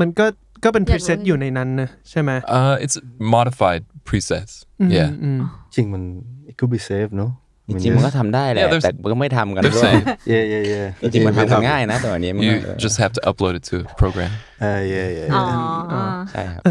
[0.00, 0.26] มันก็
[0.64, 2.96] ก็เป็น อ พ ยาก รี รู้ เซตอยู่ในนั้นนะใช่ไหม Uh, it's
[3.36, 4.52] modified presets.
[4.96, 5.10] Yeah.
[5.22, 5.40] อืม
[5.74, 6.02] จริงมัน
[6.50, 7.32] it could be safe เนอะ
[7.69, 13.63] จริงๆมันก็ทำได้แหละ Yeah, there's- แต่มันก็ไม่ทำกัน They're ด้วย saying เย่เย่เย่จริงๆมันทำกันง่ายนะแต่วันนี้มัน you ก็ just have to upload it
[13.69, 14.31] to a program.
[14.61, 16.61] เออเย่เย่อ๋อใช่ครับ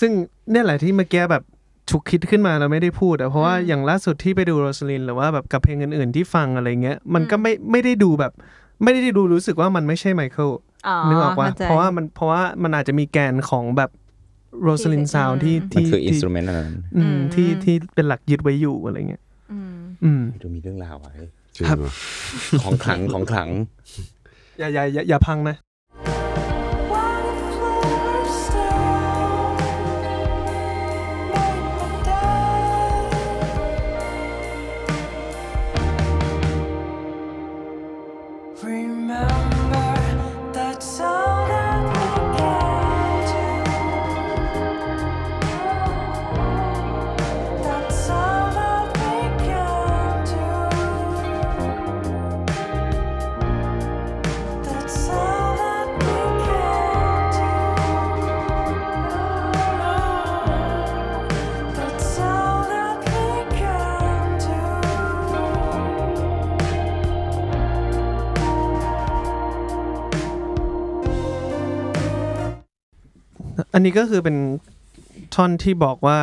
[0.00, 0.10] ซึ่ง
[0.50, 1.42] เนี่ยแหละที่เมื่อกี้แบบ
[1.90, 8.32] ฉุกคิดขึ้นมาเราไม่ได้พูดอะเพราะว่าอย่างล่าสุดที่ไปดู Rosalyn หรือว่าแบบกับเพลงอื่น ๆ ที่ฟังอะไรเงี้ยมันก็ไม่ไม่ได้ดูแบบ
[8.82, 10.50] ไม่ได้ดูรู้สึกว่ามันไม่ใช่ไมเคิล
[10.88, 13.90] อ๋อนึกออกว่าเข้าใจ เพราะว่ามันเพราะว่ามันอาจจะมีแกนของแบบ
[14.62, 19.22] Rosalyn ที่ซาวด์ที่มันที่คือ instrument อะไรนั้นอืมอืมที่ที่เป็นหลักยึดไว้อยู่อะไรเงี้ย
[20.04, 21.12] อืมอืมดูมีเรื่องราวไว้
[21.54, 21.92] จริงครับเหรอ
[22.62, 23.48] ของขลังของขลัง
[24.58, 25.56] อย่าอย่าอย่าอย่าพังนะ
[73.76, 74.36] อันนี้ก็คือเป็น
[75.34, 76.18] ท่อนที่บอกว่า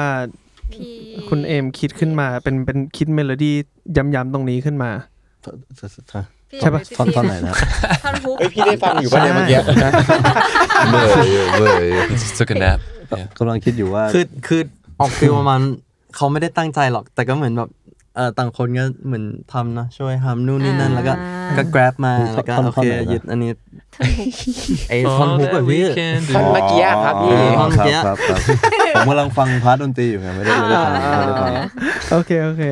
[0.72, 0.92] พี่
[1.30, 3.56] คุณเอมคิดขึ้นมาเป็นเป็นคิดเมโลดี้
[4.16, 4.92] ย้ำๆตรงนี้ขึ้นมา
[6.52, 7.56] พี่ใช่ปะพี่ท่อนท่อนไหนนะ
[8.06, 9.58] ท่อนฮุกเฮ้ยพี่ได้ฟังอยู่ป่ะเนี่ยเมื่อกี้
[10.92, 11.08] เบย
[11.60, 12.80] เบย He just took a nap.
[13.18, 13.26] Yeah.
[13.38, 14.62] กำลังคิดอยู่ว่าคือคือ
[15.00, 15.60] ออก feel ประมาณ
[16.16, 17.70] เขาไม่ได้ตั้งใจหรอก แต่ก็เหมือนแบบ
[18.16, 21.14] เออต่างคนก็เหมือนทำนะช่วยทำนู่นนี่นั่นแล้วก็
[21.58, 23.52] ก็ grab มาแล้วก็ท่อนโอท่อนเคไหนนะยึดอันนี้
[24.90, 25.84] ไอ้ท่อนฮุกแบบพี่
[26.36, 28.40] ท่อนเมื่อกี้อะครับพี่อ๋อท่อนครับเมื่อกี้ครับครับ
[28.96, 31.54] ผมกำลังฟัง part ดนตรีอยู่ไงไม่ได้ไม่ได้ฟังไม่ได้ฟัง
[32.12, 32.64] โอเคโอเค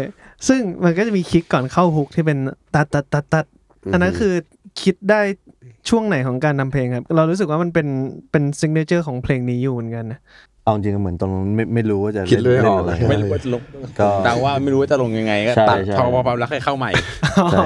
[0.47, 2.37] ซึ่งมันก็จะมี kick ก่อนเข้าฮุกที่เป็น
[2.75, 3.45] ตัดตัดตัดตัด
[3.93, 4.33] อันนั้นคือ
[4.81, 5.21] คิดได้
[5.89, 7.87] ช่วงไหนของการนำเพลงครับ เรารู้สึกว่ามันเป็น
[8.31, 10.19] เป็นซิงเกิลของเพลงนี้อยู่เหมือนกันนะ
[10.63, 13.61] เอาจริงๆเหมือนตรงนั้นไม่ไม่รู้ว่าจะคิดเลยเล่นออกอะไรไม่รู้ว่าจะลง
[13.99, 16.91] ก็เดาว่าไม่รู้ว่าจะลงยังไงก็ใช่ตัดใช่พอพอแล้วค่อยเข้าใหม่
[17.51, 17.65] ใช่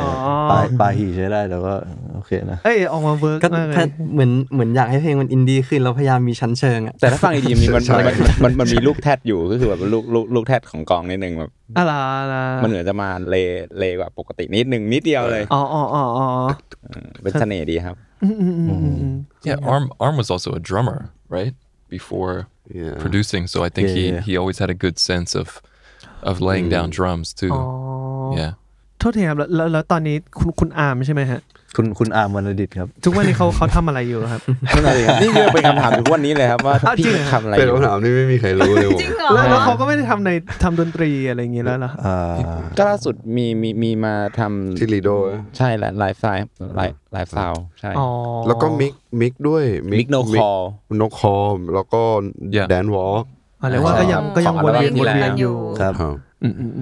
[0.52, 1.76] ปลายปลายหีใช้ได้แต่ว่า
[2.14, 13.36] โอเคเคนะเอ้ยออกมาเวิร์กก็มากเลถ้ายเหมือนเหมือนอยากให้เพลงมันอินดี้ขึ้นแล้วพยายามมีชั้นเชิงอะแต่ถ้าฟังดีๆมันมันใช่มันมันมันมีลูกแทดอยู่ก็คือแบบลูกลูกลูกแทดของกลองนิดนึงแบบอะไรอะไรมันเหมือนจะมาเล
[13.78, 16.28] เลกว่าปกตินิดนึงนิดเดียวเลยอ๋ออ๋ออ๋ออ๋อ
[17.24, 19.16] เป็นเสน่ห์ดีครับอืมอืมอืมอืมอืม
[19.48, 21.54] Yeah, Arm Arm was also a drummer, right?
[21.96, 22.36] Before
[22.81, 22.95] Yeah.
[23.05, 24.27] producing, so I think Yeah, he yeah, yeah.
[24.27, 25.49] he always had a good sense of
[26.31, 27.55] of laying down drums too.
[27.55, 27.65] อ๋อ
[28.41, 28.53] Yeah.
[28.99, 31.41] โทษทีครับแล้วแล้วแล้วตอนนี้คุณคุณอาร์มใช่ไหมฮะ
[31.76, 34.42] คุณคุณอาร์มวรรณดิตครับทุกวันนี้เขาเขาทำอะไรอยู่ครับ
[34.76, 40.30] นั่นเองครับนี่คือเป็นคำถามทุกวันนี้เลยครับว่าอ้าวพี่จริงเหรอ ทำอะไรอเป็นยู่คำถามที่ไม่มีใครรู้เลยผมจริงเหรอแล้วแล้วเขาก็ไม่ได้ทำใน
[40.64, 42.36] ทำดนตรีอะไรอย่างงี้แล้วเหรออ่า
[42.78, 45.10] ก็ล่าสุดมีมีมีมาทำที่ลีโด
[45.58, 45.68] ใช่
[46.00, 48.08] ไลฟ์สไตล์ไลฟ์ไลฟ์สไตล์ใช่อ๋อ
[48.48, 50.60] แล้วก็มิกมิกด้วยมิกโนคอล
[51.02, 52.02] นกคอมแล้วก็
[52.56, 52.68] Yeah.
[52.70, 53.26] แดนวอล์ก
[53.62, 56.35] อ๋อเรียกว่าก็ยังก็ยังของวนเวียนอัลบั้มที่วนเวียนแล้วอยู่ ครับ ครับอืมอืมอืม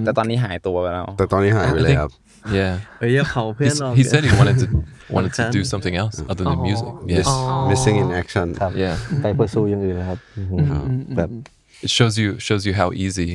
[0.05, 2.11] แต่ตอนนี้หายตัวไปแล้ว แต่ตอนนี้หายไป I เลย think- ครับ
[2.59, 2.73] Yeah.
[2.99, 4.67] เฮ้ยอย่าเผาเพื่อน He's- เรา he said he wanted to
[5.15, 5.51] wanted to Okay.
[5.57, 6.67] do something else other than Oh.
[6.67, 6.87] music.
[7.13, 7.23] Yeah.
[7.31, 7.69] Oh.
[7.71, 8.95] missing in action ครับ Yeah.
[9.21, 11.29] ไป pursue อย่างอื่นนะครับอืมแบบ
[11.85, 13.29] It shows you shows you how easy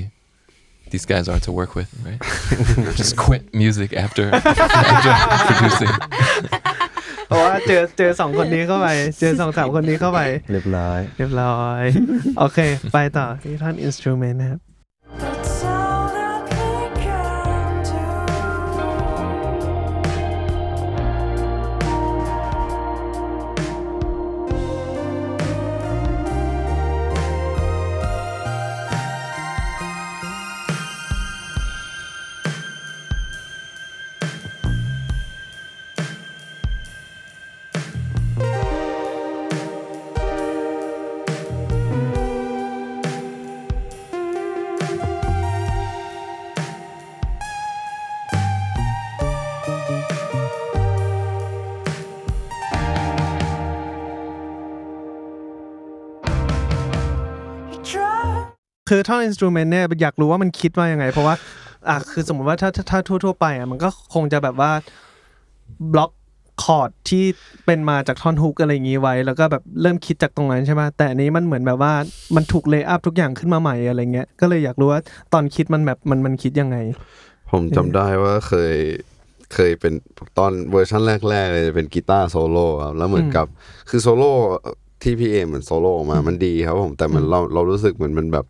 [0.93, 2.21] these guys are to work with, right?
[3.01, 4.25] Just quit music after
[4.95, 5.13] after
[5.49, 5.95] producing.
[7.29, 8.89] เพราะว่าเจอเจอสองคนนี้เข้าไป
[9.21, 10.21] เจอสองสามคนนี้เข้าไป
[10.53, 11.83] เรียบร้อย เรียบร้อย
[12.39, 12.59] โอเค
[12.93, 14.61] ไปต่อที่ท่อนอินสตูเมนต์นะครับ
[58.89, 61.35] คือท่อน instrument เนี่ยอยากรู้ว่ามันคิดว่ายังไง เพราะว่า
[61.89, 64.73] อะคือสมมติว่าถ้าถ้าถ้าทั่วๆไปอะมันก็คงจะแบบว่า
[65.93, 66.11] block
[66.63, 67.25] chord ที่
[67.67, 71.93] เป็นมาจากท่อนฮุกอะไรอย่างงี้ไว้ แล้วก็แบบเริ่มคิดจากตรงนั้นใช่ไหมแต่อันนี้มันเหมือนแบบว่า
[72.37, 75.01] มันถูก lay up ทุกอย่างขึ้นมาใหม่อะไรเงี้ยก็เลยอยากรู้ว่า
[75.33, 76.77] ตอนคิดมันแบบมันมันคิดยังไง
[77.51, 78.75] ผมจำได้ว่าเคย
[79.55, 79.93] เคยเป็น
[80.39, 83.47] ตอนเวอร์ชันแรกๆเลยเป็นกีตาร์โซโล่ครับแล้วเหมือนกับ
[83.91, 84.33] คือโซโล่
[85.03, 88.47] ที่พี่เอเหมือนโซโล่ออกมามันดีครับผม แต่มันเราเรารู้สึกเหมือนมันแบบ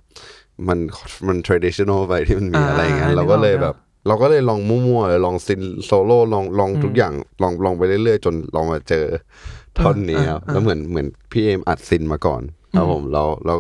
[0.68, 0.78] มัน
[1.26, 3.76] มัน traditional ไปที่มันมีอ่าอะไรอย่างเงี้ยอ่าเราก็เลยนึกออกแบบ
[4.08, 9.04] เราก็เลยลองมั่วๆเลยลอง synth โซโล่ลองลองทุกอย่างลองลองไปเรื่อยๆ จนลองมาเจอ
[9.78, 12.42] ท่อนนี้ครับอ่าอ่าแล้วเหมือนเหมือนพี่เอมอัด synth มาก่อน
[12.76, 13.58] ครับผมแล้วแล้ว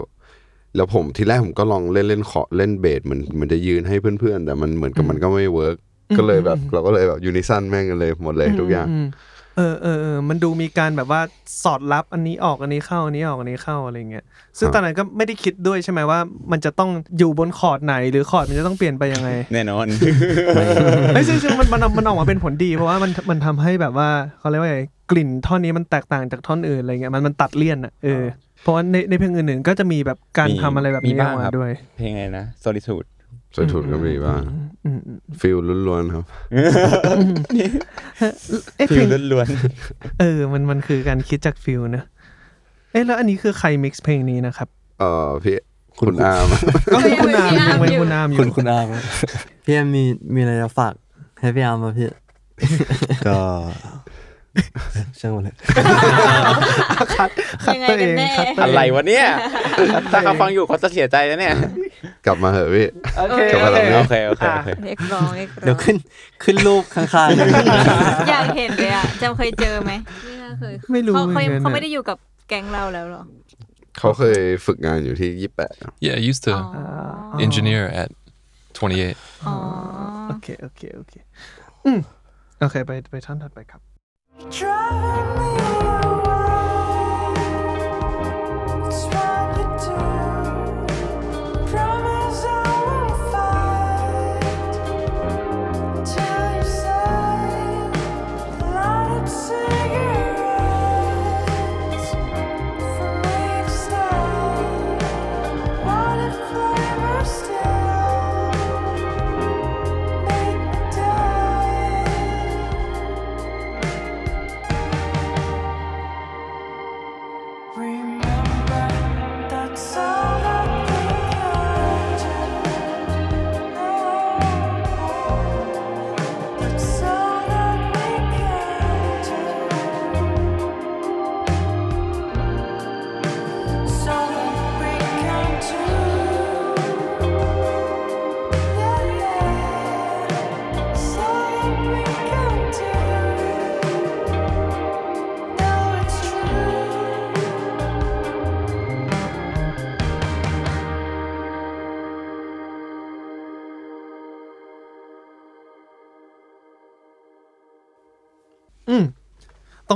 [0.76, 5.76] แล้วผมทีแรกผมก็ลองเล่นเล่นขอเล่นเบสเหมือนเหมือนจะยืนให้เพื่อนๆ แต่มันเหมือนกับมันก็ไม่ work
[6.18, 9.06] ก็เลยแบบ เราก็เลยแบบ unison แม่งกันเลยหมดเลยทุกอย่างมม
[9.58, 11.20] เออเออเออมันดูมีการแบบว่า
[11.62, 14.24] สอดรับอันนี้ออกอันนี้เข้าอันนี้ออกอันนี้เข้าอะไรเงี้ย
[14.58, 16.18] ซึ่งตอนนั้นก็ไม่ได้คิดด้วยใช่ไหมว่า
[16.52, 19.86] มันจะต้องอยู่บนคอร์ดไหนหรือคอร์ดมันจะต้องเปลี่ยนไปยังไง แน่นอน
[21.14, 28.24] ไอ้ยซึ่งซึ่งมันมันมันออกมาเป็นผลดีเพราะว่ามันมันทำให้แบบว่าเขาเรียกว่าไงกลิ่นท่อนนี้มันแตกต่างจากท่อนอื่นอะไรเงี้ยมันมันตัดเลี่ยนอะเออ
[28.62, 33.06] เพราะว่าในในเพลงอื่นๆก็จะมีแบบการมีทำอะไรแบบมีนี้อบ้าองกครัมาบด้วย เพลงอะไรนะ solitude
[33.54, 34.42] สวยถูกก็มีบ้าง
[34.84, 35.56] อืมอืมฟิล
[35.88, 36.24] ล้วนๆครับ
[38.76, 39.46] เอ้เพฟิลลงล้วน
[40.20, 42.04] เออ มันมันคือการคิดจากฟิลนะ
[42.92, 44.68] เอ๊ะแล้วอันนี้คือใครมิกซ์เพลงนี้นะครับ
[45.00, 45.56] เอ่อพี่
[46.00, 46.46] คุณอาร์ม
[46.92, 48.86] ก็คือคุณอามยังเป็นอยู่คุณอามอคุยู่ณคุณอาร์ม
[49.64, 50.94] พี่แอมมีมีอะไรจะฝาก
[51.40, 52.08] ให้พี่อาร์มป่ะพี่
[53.26, 53.38] ก็
[55.20, 55.54] ช่างมันเลย
[57.18, 57.30] คัด
[57.64, 59.26] คัดยังไงตัวเอกันงแน่คัดตัวอะไรวะเนี่ย
[60.12, 61.54] ถ้าเขาฟังอยู่เขาจะเสียใจนะเนี่ย
[62.26, 62.86] กลับมาเหอะพี่
[63.18, 65.96] โอเคกลับโอมาเคแล้วโอเคโอเคโอเคเรียกร้องเรียกร้องเดี๋ยวขึ้น
[66.42, 69.92] ขึ้นรูปข้างๆอยากเห็นเลยอะจำเคยเจอไหม
[70.24, 71.22] ไม่น่าเคยไม่รู้เขา
[71.60, 72.18] เขาไม่ได้อยู่กับ
[72.48, 73.22] แก๊งเราแล้วหรอ
[73.98, 76.54] เขาเคยฝึกงานอยู่ที่ยี่แปด Yeah, I used to
[77.44, 78.10] engineer at
[78.78, 79.46] 28.
[79.46, 79.54] อ๋อ
[80.28, 81.14] โอเคโอเคโอเค
[81.86, 81.98] อืม
[82.60, 83.80] โอเคไปไปท่อนถัดไปครับ
[84.46, 86.07] Driving me away.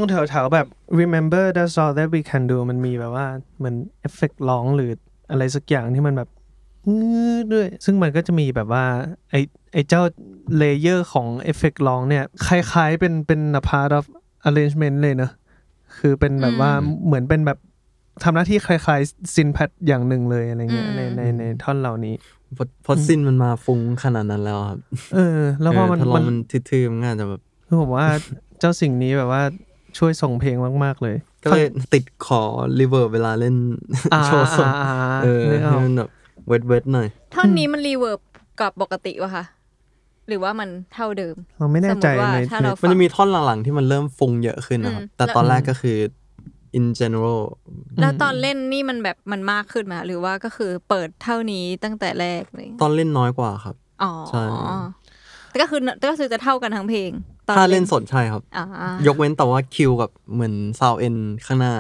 [0.02, 0.66] ต้องแถวๆแบบ
[1.00, 3.26] remember that's all that we can do มันมีแบบว่า
[3.58, 4.90] เหมือนเอฟเฟกต์ร้องหรือ
[5.30, 6.28] อะไรสักอย่างที่มันแบบ
[7.00, 8.84] งืดด้วย ซึ่งมันก็จะมีแบบว่า
[9.30, 9.34] ไอ
[9.72, 10.02] ไอเจ้า
[10.58, 14.04] layer ของเอฟเฟกต์ร้องเนี่ย คล้ายๆเป็นเป็น a part of
[14.48, 15.32] arrangement เลยเนอะ
[15.98, 16.70] คือเป็นแบบว่า
[17.06, 17.58] เหมือนเป็นแบบ
[18.24, 22.14] ทำหน้าที่คล้ายๆ synth pad อย่างหนึ่งเลยอะไรเงี้ยในในในท่อนเหล่านี้
[22.54, 24.78] เพราะเพราะ synth มันมาฟุ้งขนาดนั้นแล้วครับ
[25.14, 26.36] เออ แล้วพอมันถ้าร้องมันมัน
[26.70, 28.06] ทื่อๆมันก็อาจจะแบบคือผมว่า
[28.58, 29.42] เจ้าสิ่งนี้แบบว่า
[29.98, 32.42] ช่วยส่งเพลงมาก ๆ เลย ก็เลยติดขอ
[32.80, 33.56] reverb เวลาเล่น
[34.14, 36.10] อ่าโชว์สดอ่าเออนึกอให้อกมันแบบ
[36.46, 38.20] wet wet หน่อยท่อนนี้มัน reverb
[38.60, 39.44] กับปกติวะคะ
[40.28, 45.98] หรือว่ามันเท่าเดิม เราไม่แน่ใจสมมุติว่าในถ้าเรามันจะมีท่อนหลังๆที่มันเริ่มฟุ้งเยอะขึ้นนะครับอืมแต่ตอนแรกก็คือ
[46.78, 47.42] in general
[48.00, 54.42] แล้วตอนเล่นนี่มันแบบมันมากขึ้นมาหรือว่าก็คือเปิดเท่านี้ตั้งแต่แรกเลยตอนเล่นน้อยกว่าครับ อ๋อใช่
[55.48, 58.64] แต่ก็คือก็คือจะเท่ากันทั้งเพลงตอน ถ้าเล่นสดใช่ครับอ่า
[59.06, 61.74] ยกเว้นแต่ว่า EQ กับเหมือน sound en ข้างหน้า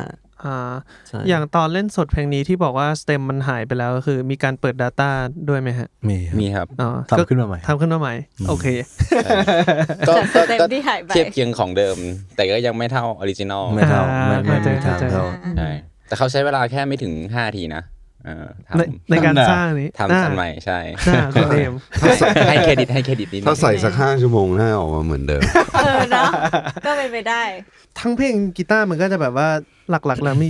[0.46, 0.72] อ่า
[1.08, 5.08] ใช่อย่างตอนเล่นสดเพลงนี้ที่บอกว่า stem มันหายไปแล้วก็คือมีการเปิด Data
[5.48, 8.14] ด้วยไหมฮะ มีครับมีครับอ๋อทำขึ้นมาใหม่ทำขึ้นมาใหม่
[8.48, 8.66] โอเค
[10.08, 11.96] ก็จาก stem ก็ที่หายไปเทียบเคียงของเดิม
[12.36, 15.24] แต่ก็ยังไม่เท่า original ไม่เท่าไม่ไม่อ่าไม่ทางเข้าใจเท่า
[15.56, 15.68] ใช่
[16.08, 17.91] แต่เขาใช้เวลาแค่ไม่ถึง5นาทีนะเออท
[18.78, 21.72] ในในการน่าสร้างนี้ำทำสันใหม่ใช่หน้าคุณเอม
[22.48, 25.42] ให้เครดิตให้เครดิตนิดนึงถ้าใส่สักห้าชั่วโมงน่าออกมาเหมือนเดิม
[25.74, 26.30] เออเนาะ
[26.86, 27.42] ก็เป็นไปได้
[27.98, 29.48] ทั้งเพลงกีตาร์มันก็จะแบบว่า
[29.90, 30.48] หลักๆ แล้วมี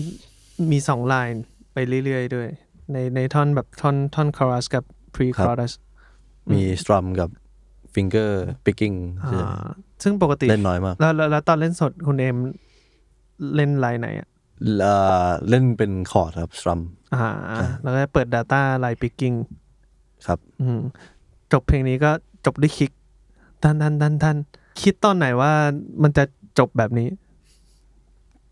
[0.73, 2.49] มีสองไลน์ไปเรื่อยๆด้วย
[2.93, 5.73] ในในท่อนแบบท่อนท่อนคอรัสกับ pre ครับ chorus
[6.53, 7.29] มี strum กับ
[7.95, 8.93] fingerpicking
[9.25, 9.67] อ่า
[10.03, 12.37] ซึ่งปกติเล่นน้อยมากแล้วแล้วแล้วตอนเล่นสดคุณเอม
[13.55, 14.29] เล่นไลน์ไหนอะ
[14.79, 14.95] เอ่
[15.27, 16.81] อเล่นเป็นคอร์ดครับสตรัม
[17.15, 17.31] อ่า
[17.83, 19.37] แล้วก็เปิด Data ไลน์ picking
[20.27, 20.81] ครับอืม
[21.53, 22.11] จบเพลงนี้ก็
[22.47, 22.91] จบด้วยคิก
[23.63, 24.37] ทันทันทันทัน
[24.83, 25.53] คิดตอนไหนว่า
[26.03, 26.25] มันจะ
[26.59, 27.09] จบแบบนี้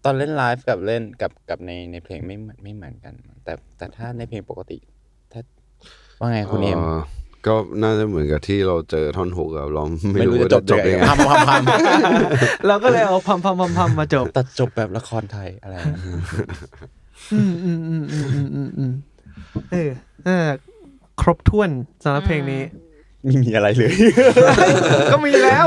[0.04, 4.78] ตอนเล่นไลฟ์กับเล่นกับกับในในเพลงไม่เหมือนไม่เหมือนกัน แต่แต่ถ้าในเพลงปกติ
[5.32, 5.40] ถ้า
[6.18, 7.02] ว่าไงคุณเอมอ่า
[7.46, 11.62] ก็น่าจะเหมือนกับที่เราเจอท่อนหกอะเราไม่ไม่รู้รู้ว่าจะจจะบจยับงยังไงไงพัมพัมพัม
[12.66, 15.76] เราก็เลยเอาพัมพัมพัมพัมมาจบตัดจบแบบละครไทยอะไร
[17.33, 18.92] อืมอืมอืมอืมอืมอืมอืม
[19.72, 19.90] เออ
[20.24, 20.46] เออ
[21.20, 21.70] ครบถ้วน
[22.05, 22.62] สำหรับเพลงนี้
[23.24, 23.92] ไม่มีอะไรเลย
[25.12, 25.66] ก็มีแล้ว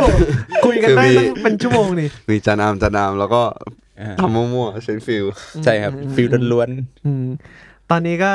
[0.66, 3.42] คุยกันได้ตั้งเป็นชั่วโมงนี่มีจานามจานามแล้วก็
[4.02, 5.26] อ่าทำมั่วๆใช้ feel
[5.64, 6.70] ใช่ครับ feel ล้วน
[7.06, 7.26] อืม
[7.90, 8.34] ตอนนี้ก็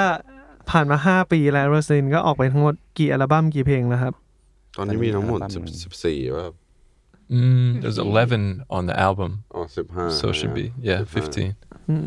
[0.70, 4.14] ผ่านมาห้าปีแล้วโรสลินก็ออกไปทั้งหมดกี่อัลบั้มกี่เพลงแล้วครับ
[4.76, 6.46] ตอนนี้มีทั้งหมดตอนนี้สิบอัลบั้มสิบสี่ว่า
[7.30, 11.00] Mm, there's 11 on the album, อ๋อสิบห้า so it should be yeah
[11.44, 11.88] 15.
[11.88, 12.06] อืม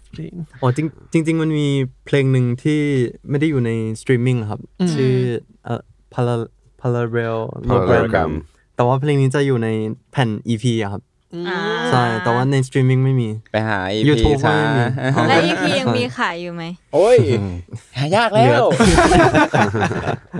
[0.00, 0.78] 15 อ๋อจ
[1.14, 1.68] ริงจริง ๆ มันมี
[2.06, 2.80] เพลงหนึ่งที่
[3.30, 3.70] ไม่ได้อยู่ใน
[4.00, 4.60] สตรีมมิ่งครับ
[4.94, 5.14] ชื่อ
[5.64, 5.82] เอ่อ
[6.14, 6.34] Para
[6.80, 8.32] Parallel พารา Logram กรรม
[8.76, 9.68] แต่ว่าเพลงนี้จะอยู่ใน
[10.10, 11.11] แผ่น EP อะครับอ่า
[11.90, 14.84] ใช่ แต่ว่าในสตรีมมิ่งไม่มีๆไปหา EP YouTube ซะไม่มี
[15.28, 16.64] แล้วอีพียังมีขายอยู่ไหม
[16.94, 17.16] โอ้ย
[17.98, 18.64] หายากแล้ว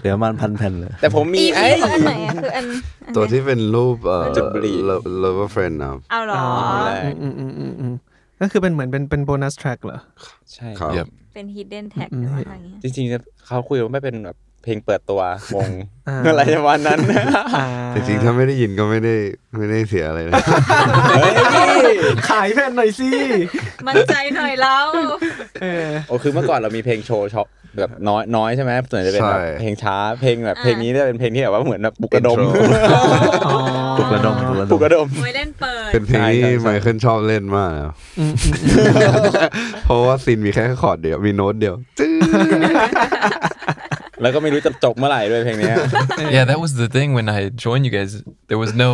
[0.01, 2.65] เหลือประมันพันแผ่นเลย แต่ผมมีอีไอ้พีคืออันไหนอะคืออัน
[3.07, 4.77] อันตัวไหนที่เป็นรูปเอ่อ จุดบุหรี่
[5.23, 6.43] lover friend นะครับ เอาเหรอ
[6.87, 7.95] แรกอืมอืมอืมอืม
[8.41, 9.99] ก็คือเป็นเหมือนเป็นเป็นโบนัสแทร็กเหรอ
[10.55, 11.09] ใช่ ครับ Yep.
[11.35, 15.21] เป็น hidden tag อืมหรือว่าอะไรเงี้ย จริงๆเขาคุยว่าไม่เป็นแบบ เพลงเปิดตัว
[15.55, 15.69] วง
[16.09, 16.99] อ่าอะไรประมาณนั้น
[17.57, 19.15] อ่าจริงๆถ้าไม่ได้ยินก็ไม่ได้
[19.57, 20.35] ไม่ได้เสียอะไรนะ
[21.11, 21.35] เฮ้ย
[22.31, 23.11] ขายแผ่นหน่อยสิ
[23.87, 24.87] มั่นใจหน่อยแล้ว
[25.63, 27.49] เออโอ้คือเมื่อก่อนเรามีเพลงโชว์ช็อป
[27.79, 33.01] แบบน้อยน้อยใช่ไหมส่วนใหญ่จะเป็นแบบใช่เพลงช้าเพลงแบบเพลงนี้จะเป็นเพลงที่แบบว่าเหมือนแบบปลุกระดม Intro
[33.99, 34.37] ปลุกระดม
[34.71, 37.95] ปลุกระปลุกดระมดมไว้เล่นเปิดเป็นเพลงที่ใช่ใช่ไมเคิลชอบเล่นมากนะครับ
[39.85, 42.17] เพราะว่า synth มีแค่คอร์ดเดียวมีโน้ตเดียวจื้อ
[44.23, 45.77] แล้วก็ไม่รู้จะจบเมื่อไหร่ด้วยเพลงเนี้ย
[46.37, 48.13] Yeah, that was the thing when I joined you guys.
[48.51, 48.91] There was no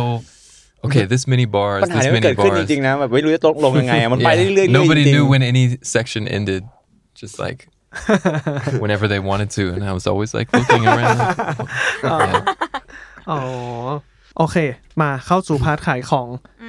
[0.85, 2.71] okay, this many bars, ปัญหา this ที่มัน many เกิดขึ้นจ bars.
[2.71, 5.63] ริงๆนะแบบไม่รู้จะตกลงยังไงอะมันไปเรื่อยๆเรื่อยๆ Nobody จริง knew when any
[5.95, 6.63] section ended.
[7.21, 7.59] Just like
[8.83, 11.19] whenever they wanted to, and I was always like looking around.
[12.03, 12.41] Yeah.
[13.29, 13.39] อ๋อ
[14.37, 14.57] โอเค
[15.01, 16.27] มาเข้าสู่พาร์ทขายของ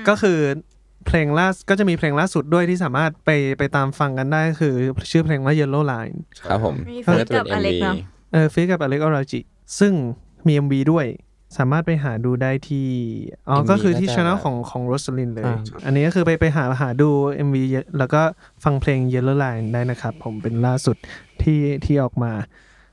[0.09, 0.39] ก็คือ
[1.07, 4.75] เพลงล่าสก็จะมีเพลงล่าสุดด้วยที่สามารถไปไปตามฟังกันได้คือ
[5.11, 6.17] ชื่อเพลงว่า Yellow Line
[6.49, 7.97] ครับผมมีฟีดกับอเล็กเนาะ
[8.33, 9.41] เออฟิกกับอเล็กออราจิ
[9.79, 9.93] ซึ่ง
[10.47, 11.07] มี MV ด้วย
[11.59, 12.89] สามารถไปหาดูได้ที่
[13.49, 17.09] อ๋อ MV ก็คือที่น่าจะ ช่องของของโรสลินเลย อ่า อันนี้ก็คือไปไปหาหาดู
[17.47, 18.23] MV เยอะแล้วก็
[18.65, 20.97] ฟังเพลง Yellow Line ได้นะครับ ผมเป็นล่าสุด
[21.43, 22.33] ที่ที่ออกมา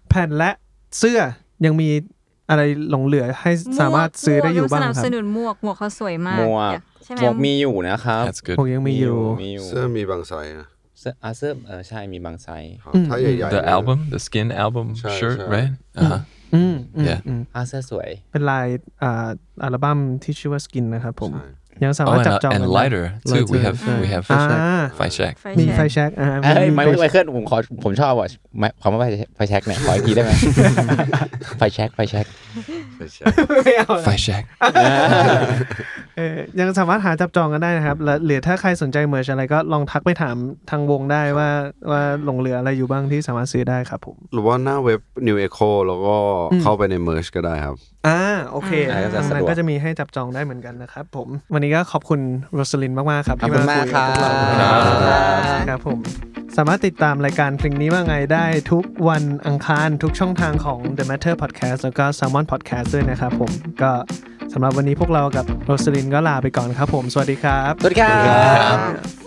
[0.10, 0.52] แผ่นและ
[0.98, 1.20] เสื้อ
[1.66, 1.90] ยังมี
[2.50, 8.58] อะไรหลงเหลือให้สามารถซื้อได้อยู่บ้างสนับครัสบนุนหมวกหมวกเขาสวยมากหมวกอยาใช่ไหมหมวกมีอยู่นะครับ That's good.
[8.60, 10.77] ผมยังมีอยู่ มีอยู่ เสื้อมีบางไซส์นะเสื้
[11.10, 15.50] ออาเสื้อเออใช่มีบางไซส์ครับถ้าใหญ่ๆ The เนี่ย album, the Skin album Sure, shirt, sure.
[15.56, 15.72] right?
[16.02, 16.22] Uh-huh.
[16.56, 17.20] อืมอืม Yeah.
[17.28, 18.68] อืมอาเสื้อสวย เป็นลาย
[19.04, 19.30] อ่า
[19.64, 21.48] อัลบั้มที่ชื่อว่า Skin นะครับผม ใช่
[21.84, 23.44] ยังสา Oh, มารถ and, จับ uh, จอง and กันได้ lighter too.
[23.54, 24.00] We have Mm.
[24.04, 24.42] we have อ่า
[25.00, 25.34] Fight Shack.
[25.42, 28.28] ไฟมีแช็ไฟกแช็กอ่าเอ้ยไม่ฟไม่เคลื่อนผมขอผมชอบอะ
[28.60, 29.06] ไม่คำว่าไฟ
[29.36, 30.32] ไฟแช็กเนี่ยขออีกทีได้ไหม
[31.58, 32.26] ไฟแช็กไฟแช็ก
[33.64, 34.44] ไม่เอาละ Fight Shack.
[36.18, 40.36] เออยังสามารถหาจับจองกันได้นะครับแล้วหรือถ้าใครสนใจเมอร์ชอะไรก็ลองทักไปถาม
[40.70, 41.50] ทางวงได้ว่า
[41.92, 46.16] ว่าหลงเหลืออะไรอยู่บ้างที่สามารถซื้อได้ครับผม หรือว่าหน้าเว็บ New Echo แล้วก็
[46.62, 48.20] เข้าไปใน Merge ก็ได้ครับ อ่า
[48.52, 52.20] โอเคอ่าก็จะตรงสะดนั้นวกก็จะมีให้จับจองได้เหมือนกันนะครับผมวันนี้ก็ขอบคุณ
[52.54, 54.32] โรสลินมาก ๆ ครับขอบที่คุณมาคุมากยคกับรับพวกเรา
[55.70, 56.00] ครับผม
[56.58, 63.52] สามารถติดตามรายการเพลงนี้ว่าไงได้ทุกวันอังคารทุกช่องทางของ The Matter Podcast แล้วก็ Salmon Podcast ด้วยนะครับผม
[63.82, 63.92] ก็
[64.54, 68.14] สำหรับวันนี้พวกเรากับโรสลินก็ลาไปก่อนครับผม สวัสดีครับ สวัสดีครั
[68.76, 69.27] บ